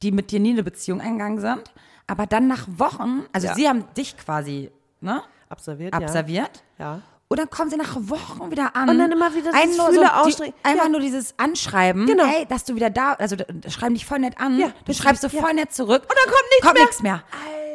[0.02, 1.62] die mit dir nie eine Beziehung eingegangen sind,
[2.06, 3.54] aber dann nach Wochen, also Ja.
[3.54, 6.96] sie haben dich quasi ne, Observiert, observiert ja.
[6.96, 7.02] ja.
[7.28, 8.88] und dann kommen sie nach Wochen wieder an.
[8.88, 10.10] Und dann immer wieder das nur Fühle
[10.46, 10.54] die.
[10.62, 10.88] Einfach Ja.
[10.90, 12.06] nur dieses Anschreiben.
[12.06, 12.24] Genau.
[12.24, 13.36] Hey, dass du wieder da, also
[13.68, 14.58] schreiben dich voll nett an.
[14.58, 15.40] Ja, du schreibst so ja.
[15.42, 16.02] voll nett zurück.
[16.02, 16.84] Und dann kommt nichts kommt mehr.
[16.84, 17.14] nichts mehr.
[17.14, 17.65] Alter.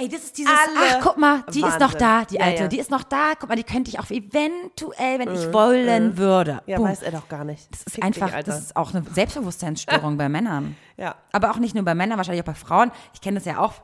[0.00, 0.96] Ey, das ist dieses, Alle.
[0.98, 1.98] ach, guck mal, die ist noch Wahnsinn.
[1.98, 2.62] da, die Ja, Alte.
[2.62, 2.68] ja.
[2.68, 3.34] Die ist noch da.
[3.38, 6.62] Guck mal, die könnte ich auch eventuell, wenn ich wollen würde.
[6.66, 6.88] Ja, Boom.
[6.88, 7.70] weiß er doch gar nicht.
[7.70, 10.76] Das ist Fick einfach, dich, das ist auch eine Selbstbewusstseinsstörung bei Männern.
[10.96, 11.16] Ja.
[11.32, 12.90] Aber auch nicht nur bei Männern, wahrscheinlich auch bei Frauen.
[13.14, 13.74] Ich kenne das ja auch.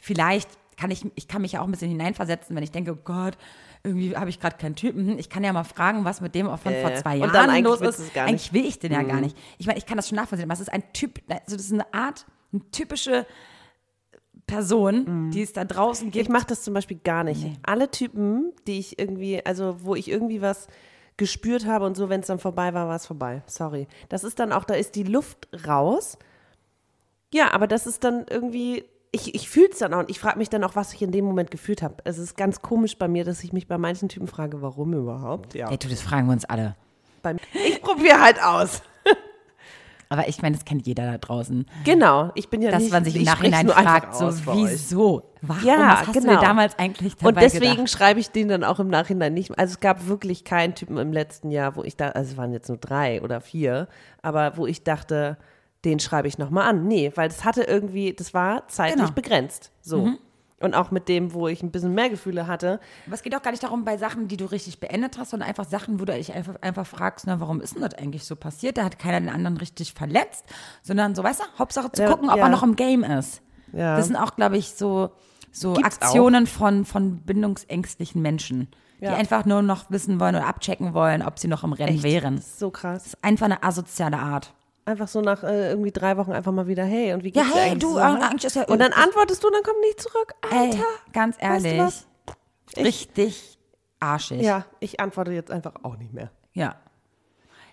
[0.00, 2.98] Vielleicht kann ich, ich kann mich ja auch ein bisschen hineinversetzen, wenn ich denke, oh
[3.04, 3.36] Gott,
[3.84, 5.18] irgendwie habe ich gerade keinen Typen.
[5.18, 7.80] Ich kann ja mal fragen, was mit dem auch von Äh, vor zwei Jahren los
[7.80, 8.16] ist.
[8.16, 8.52] Eigentlich.
[8.52, 8.56] Mhm.
[8.56, 9.36] will ich den ja gar nicht.
[9.58, 11.72] Ich meine, ich kann das schon nachvollziehen, aber es ist ein Typ, also das ist
[11.72, 13.26] eine Art, eine typische
[14.52, 16.26] Person, die es da draußen gibt.
[16.26, 17.46] Ich mache das zum Beispiel gar nicht.
[17.62, 20.68] Alle Typen, die ich irgendwie, also wo ich irgendwie was
[21.16, 23.42] gespürt habe und so, wenn es dann vorbei war, war es vorbei.
[23.46, 23.86] Sorry.
[24.08, 26.18] Das ist dann auch, da ist die Luft raus.
[27.32, 30.38] Ja, aber das ist dann irgendwie, ich, ich fühle es dann auch und ich frage
[30.38, 31.96] mich dann auch, was ich in dem Moment gefühlt habe.
[32.04, 35.54] Es ist ganz komisch bei mir, dass ich mich bei manchen Typen frage, warum überhaupt?
[35.54, 35.70] Ja.
[35.70, 36.76] Ey, du, das fragen wir uns alle.
[37.22, 38.82] Bei, ich probiere halt aus.
[40.12, 41.64] Aber ich meine, das kennt jeder da draußen.
[41.84, 45.22] Genau, ich bin ja Dass nicht, man sich im Nachhinein fragt, so wieso?
[45.40, 45.64] Warum?
[45.64, 46.34] Ja, Was hast du genau.
[46.34, 47.90] dir damals eigentlich dabei Und deswegen gedacht?
[47.90, 49.58] schreibe ich den dann auch im Nachhinein nicht.
[49.58, 52.52] Also es gab wirklich keinen Typen im letzten Jahr, wo ich da, also es waren
[52.52, 53.88] jetzt nur drei oder vier,
[54.20, 55.38] aber wo ich dachte,
[55.86, 56.86] den schreibe ich nochmal an.
[56.86, 59.14] Nee, weil das hatte irgendwie, das war zeitlich Genau.
[59.14, 59.72] begrenzt.
[59.80, 60.10] So.
[60.62, 62.80] Und auch mit dem, wo ich ein bisschen mehr Gefühle hatte.
[63.06, 65.48] Aber es geht auch gar nicht darum, bei Sachen, die du richtig beendet hast, sondern
[65.48, 68.36] einfach Sachen, wo du dich einfach, einfach fragst, na, warum ist denn das eigentlich so
[68.36, 68.78] passiert?
[68.78, 70.44] Da hat keiner den anderen richtig verletzt,
[70.82, 72.44] sondern so, weißt du, Hauptsache zu Ja, gucken, ob ja.
[72.44, 73.42] er noch im Game ist.
[73.72, 73.96] Ja.
[73.96, 75.10] Das sind auch, glaube ich, so,
[75.50, 78.68] so Gibt's Aktionen von, von bindungsängstlichen Menschen,
[79.00, 82.04] die einfach nur noch wissen wollen oder abchecken wollen, ob sie noch im Rennen Echt?
[82.04, 82.36] wären.
[82.36, 83.16] Das ist so krass.
[83.20, 84.54] Einfach eine asoziale Art.
[84.84, 87.54] Einfach so nach äh, irgendwie drei Wochen einfach mal wieder, hey, und wie Ja, geht's
[87.54, 87.98] dir hey, du, so?
[87.98, 90.34] äh, ist ja Und dann antwortest du und dann kommt nicht zurück.
[90.50, 90.76] Alter.
[90.78, 92.06] Ey, ganz weißt du ehrlich, was?
[92.74, 93.58] Ich- richtig
[94.00, 94.42] arschig.
[94.42, 96.30] Ja, ich antworte jetzt einfach auch nicht mehr.
[96.52, 96.74] Ja.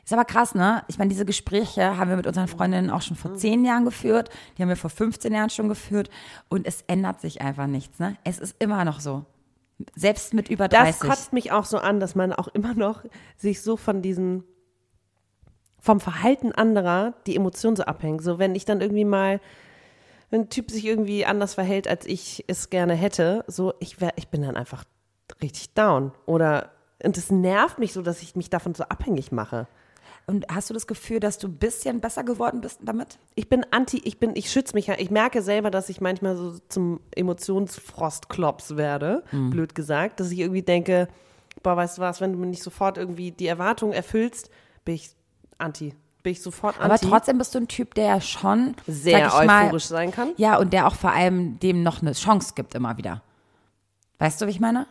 [0.05, 0.84] Ist aber krass, ne?
[0.88, 4.30] Ich meine, diese Gespräche haben wir mit unseren Freundinnen auch schon vor zehn Jahren geführt.
[4.57, 6.10] Die haben wir vor 15 Jahren schon geführt.
[6.47, 8.18] Und es ändert sich einfach nichts, ne?
[8.24, 9.26] Es ist immer noch so.
[9.95, 11.10] Selbst mit über Das 30.
[11.10, 13.03] kotzt mich auch so an, dass man auch immer noch
[13.38, 14.43] sich so von diesen,
[15.80, 18.23] vom Verhalten anderer die Emotionen so abhängt.
[18.23, 19.39] So, wenn ich dann irgendwie mal,
[20.30, 24.13] wenn ein Typ sich irgendwie anders verhält, als ich es gerne hätte, so, ich wär,
[24.15, 24.84] ich bin dann einfach
[25.41, 26.11] richtig down.
[26.25, 26.71] Oder,
[27.03, 29.67] und das nervt mich so, dass ich mich davon so abhängig mache.
[30.27, 33.17] Und hast du das Gefühl, dass du ein bisschen besser geworden bist damit?
[33.34, 34.95] Ich bin anti, ich bin, ich schütze mich ja.
[34.99, 40.61] Ich merke selber, dass ich manchmal so zum Emotionsfrostklops werde, blöd gesagt, dass ich irgendwie
[40.61, 41.07] denke,
[41.63, 44.51] boah, weißt du was, wenn du mir nicht sofort irgendwie die Erwartungen erfüllst,
[44.86, 45.09] bin ich
[45.60, 45.93] anti.
[46.24, 47.07] bin ich sofort Aber anti.
[47.07, 50.30] trotzdem bist du ein Typ, der schon sehr ich mal, euphorisch sein kann.
[50.38, 53.22] Ja, und der auch vor allem dem noch eine Chance gibt immer wieder.
[54.18, 54.88] Weißt du, wie ich meine?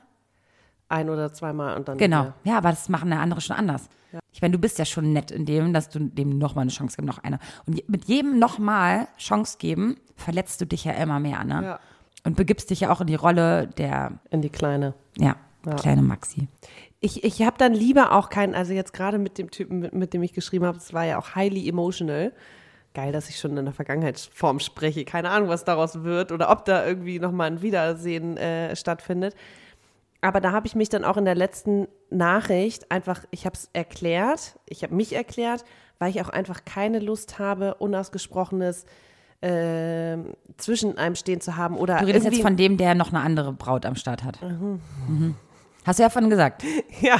[0.89, 1.99] Ein oder zweimal und dann.
[1.99, 2.25] Genau.
[2.25, 2.35] Ja.
[2.45, 3.89] Ja, aber das machen ja andere schon anders.
[4.33, 6.97] Ich meine, du bist ja schon nett in dem, dass du dem nochmal eine Chance
[6.97, 7.39] gibst, noch eine.
[7.67, 11.63] Und mit jedem nochmal Chance geben, verletzt du dich ja immer mehr, ne?
[11.63, 11.81] Ja.
[12.25, 14.95] Und begibst dich ja auch in die Rolle der, In die Kleine.
[15.19, 15.37] ja,
[15.77, 16.49] kleine Maxi.
[17.01, 20.15] Ich, ich habe dann lieber auch keinen, also jetzt gerade mit dem Typen, mit, mit
[20.15, 22.33] dem ich geschrieben habe, es war ja auch highly emotional.
[22.95, 25.05] Geil, dass ich schon in der Vergangenheitsform spreche.
[25.05, 29.35] Keine Ahnung, was daraus wird oder ob da irgendwie nochmal ein Wiedersehen äh, stattfindet.
[30.21, 33.71] Aber da habe ich mich dann auch in der letzten Nachricht einfach, ich habe es
[33.73, 35.65] erklärt, ich habe mich erklärt,
[36.01, 38.85] weil ich auch einfach keine Lust habe, unausgesprochenes
[39.41, 43.21] ähm, zwischen einem stehen zu haben oder Du redest jetzt von dem, der noch eine
[43.21, 44.43] andere Braut am Start hat.
[44.43, 45.37] Mhm.
[45.89, 46.65] Hast du ja von gesagt.
[47.01, 47.17] Ja.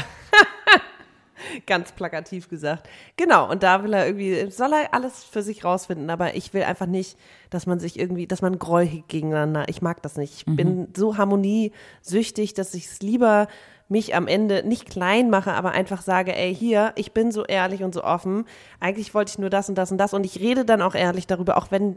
[1.67, 2.87] Ganz plakativ gesagt.
[3.17, 6.65] Genau, und da will er irgendwie, soll er alles für sich rausfinden, aber ich will
[6.65, 7.17] einfach nicht,
[7.49, 9.65] dass man sich irgendwie, dass man hegt gegeneinander.
[9.69, 10.35] Ich mag das nicht.
[10.35, 13.49] Ich bin so harmoniesüchtig, dass ich es lieber
[13.89, 17.83] mich am Ende nicht klein mache, aber einfach sage, ey, hier, ich bin so ehrlich
[17.83, 18.45] und so offen.
[18.81, 21.27] Eigentlich wollte ich nur das und das und das und ich rede dann auch ehrlich
[21.27, 21.97] darüber, auch wenn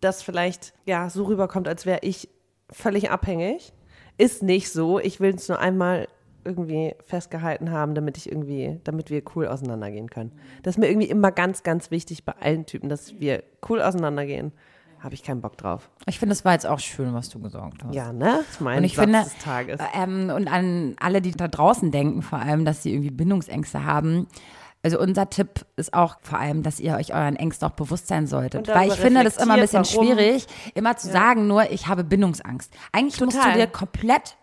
[0.00, 2.28] das vielleicht ja so rüberkommt, als wäre ich
[2.70, 3.72] völlig abhängig.
[4.18, 4.98] Ist nicht so.
[4.98, 6.08] Ich will es nur einmal
[6.44, 10.32] irgendwie festgehalten haben, damit ich irgendwie, damit wir cool auseinandergehen können.
[10.62, 14.52] Das ist mir irgendwie immer ganz, ganz wichtig bei allen Typen, dass wir cool auseinandergehen.
[15.00, 15.90] Habe ich keinen Bock drauf.
[16.06, 17.94] Ich finde, das war jetzt auch schön, was du gesagt hast.
[17.94, 18.38] Ja, ne?
[18.38, 19.80] Das ist mein Und ich Satz finde, des Tages.
[19.94, 24.26] ähm, und an alle, die da draußen denken, vor allem, dass sie irgendwie Bindungsängste haben.
[24.86, 28.28] Also unser Tipp ist auch vor allem, dass ihr euch euren Ängsten auch bewusst sein
[28.28, 28.68] solltet.
[28.68, 30.06] Weil ich finde das immer ein bisschen warum.
[30.06, 32.72] schwierig, immer zu sagen, nur ich habe Bindungsangst.
[32.92, 33.56] Eigentlich musst du Total.
[33.56, 34.36] dir komplett,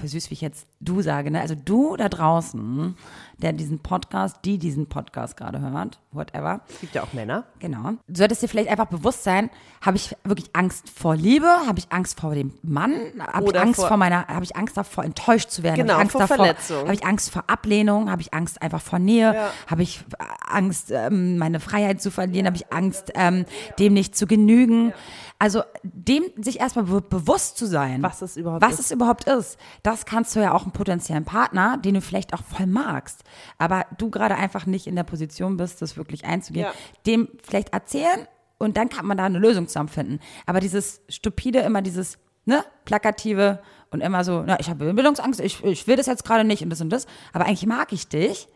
[0.00, 1.40] für süß, wie ich jetzt du sage, ne?
[1.40, 2.96] also du da draußen,
[3.38, 7.44] der diesen Podcast, die diesen Podcast gerade hört, whatever, es gibt ja auch Männer.
[7.60, 7.92] Genau.
[8.08, 9.48] Du solltest dir vielleicht einfach bewusst sein,
[9.80, 12.94] habe ich wirklich Angst vor Liebe, habe ich Angst vor dem Mann,
[13.32, 16.02] habe ich Angst vor- vor, meiner, habe ich Angst davor enttäuscht zu werden, Genau, habe
[16.02, 16.78] ich Angst vor davor, Verletzung.
[16.84, 19.50] habe ich Angst vor Ablehnung, habe ich Angst einfach vor Nähe, Ja.
[19.68, 20.04] habe ich
[20.48, 23.44] Angst ähm, meine Freiheit zu verlieren, habe ich Angst ähm,
[23.78, 24.92] dem nicht zu genügen.
[25.40, 28.80] Also dem sich erstmal be bewusst zu sein, Was es überhaupt was ist.
[28.80, 29.56] es überhaupt ist.
[29.84, 33.22] Das kannst du ja auch einen potenziellen Partner, den du vielleicht auch voll magst,
[33.58, 36.72] aber du gerade einfach nicht in der Position bist, das wirklich einzugehen, Ja.
[37.06, 38.26] dem vielleicht erzählen
[38.58, 40.20] und dann kann man da eine Lösung zusammenfinden.
[40.46, 43.60] Aber dieses stupide, immer dieses, ne, plakative
[43.90, 46.70] und immer so, na, ich habe Bildungsangst, ich, ich will das jetzt gerade nicht und
[46.70, 48.48] das und das, aber eigentlich mag ich dich,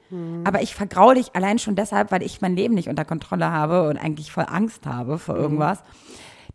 [0.44, 3.88] aber ich vergraule dich allein schon deshalb, weil ich mein Leben nicht unter Kontrolle habe
[3.88, 5.82] und eigentlich voll Angst habe vor irgendwas.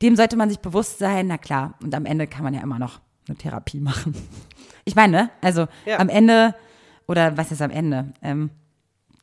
[0.04, 2.78] Dem sollte man sich bewusst sein, na klar, und am Ende kann man ja immer
[2.78, 4.14] noch eine Therapie machen.
[4.86, 5.98] Ich meine, ne, also Ja.
[6.00, 6.54] am Ende,
[7.08, 8.14] oder was ist am Ende?
[8.22, 8.50] Ähm,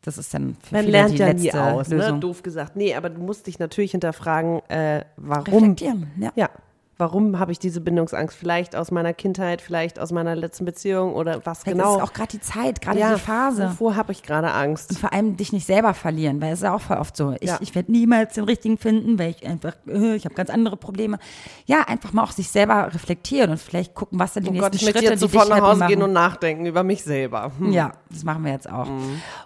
[0.02, 1.96] das ist dann für Man viele lernt die ja letzte nie aus, ne?
[1.96, 2.20] Lösung.
[2.20, 2.76] doof gesagt.
[2.76, 6.32] Nee, aber du musst dich natürlich hinterfragen, äh, warum Reflektieren, ja.
[6.34, 6.50] Ja.
[6.96, 8.36] Warum habe ich diese Bindungsangst?
[8.36, 11.96] Vielleicht aus meiner Kindheit, vielleicht aus meiner letzten Beziehung oder was Vielleicht genau.
[11.96, 13.70] ist es auch gerade die Zeit, gerade ja, die Phase.
[13.70, 14.90] Wovor habe ich gerade Angst?
[14.90, 17.34] Und vor allem dich nicht selber verlieren, weil es ist ja auch voll oft so.
[17.40, 17.58] Ich, Ja.
[17.60, 21.18] ich werde niemals den richtigen finden, weil ich einfach, äh, ich habe ganz andere Probleme.
[21.66, 24.70] Ja, einfach mal auch sich selber reflektieren und vielleicht gucken, was sind die Oh nächsten
[24.70, 25.88] Gott, ich Schritte, jetzt die sofort nach Hause machen.
[25.88, 27.50] gehen und nachdenken über mich selber.
[27.58, 27.72] Hm.
[27.72, 28.86] Ja, das machen wir jetzt auch.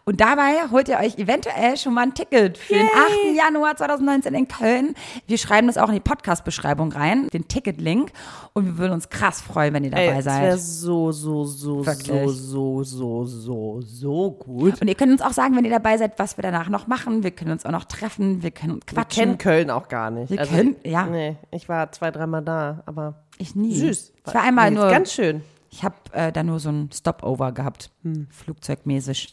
[0.05, 3.36] Und dabei holt ihr euch eventuell schon mal ein Ticket für den 8.
[3.36, 4.94] Januar 2019 in Köln.
[5.26, 8.12] Wir schreiben das auch in die Podcast-Beschreibung rein, den Ticket-Link.
[8.53, 10.61] Und wir würden uns krass freuen, wenn ihr dabei Ey, das wäre seid.
[10.61, 12.07] so, so, so, Wirklich.
[12.07, 14.80] so, so, so, so, so gut.
[14.80, 17.22] Und ihr könnt uns auch sagen, wenn ihr dabei seid, was wir danach noch machen.
[17.22, 19.22] Wir können uns auch noch treffen, wir können Wir quatschen.
[19.24, 20.39] kennen Köln auch gar nicht.
[20.39, 21.07] Also, Wir kennen- ja.
[21.07, 23.74] Nee, ich war zwei, dreimal da, aber ich nie.
[23.74, 24.12] süß.
[24.26, 25.43] Ich war einmal nur, Ganz schön.
[25.70, 27.91] ich habe äh, da nur so ein Stopover gehabt,
[28.30, 29.32] flugzeugmäßig.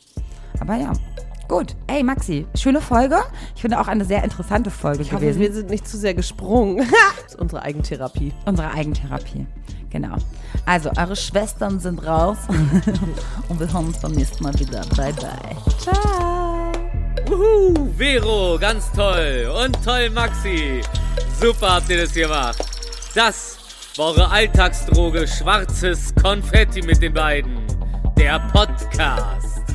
[0.60, 0.94] Aber ja,
[1.48, 1.76] gut.
[1.88, 3.18] Ey, Maxi, schöne Folge.
[3.56, 5.40] Ich finde auch eine sehr interessante Folge Ich hoffe, gewesen.
[5.42, 6.78] wir sind nicht zu sehr gesprungen.
[7.24, 8.34] das ist unsere Eigentherapie.
[8.46, 9.46] Unsere Eigentherapie.
[9.90, 10.16] Genau.
[10.66, 12.38] Also, eure Schwestern sind raus.
[13.50, 14.82] Und wir hören uns beim nächsten Mal wieder.
[14.96, 15.56] Bye, bye.
[15.80, 16.72] Ciao.
[17.28, 19.52] Wuhu, Vero, ganz toll.
[19.64, 20.82] Und toll, Maxi.
[21.40, 22.58] Super habt ihr das gemacht.
[23.14, 23.58] Das
[23.98, 27.58] war eure Alltagsdroge Schwarzes Konfetti mit den beiden.
[28.18, 29.75] Der Podcast.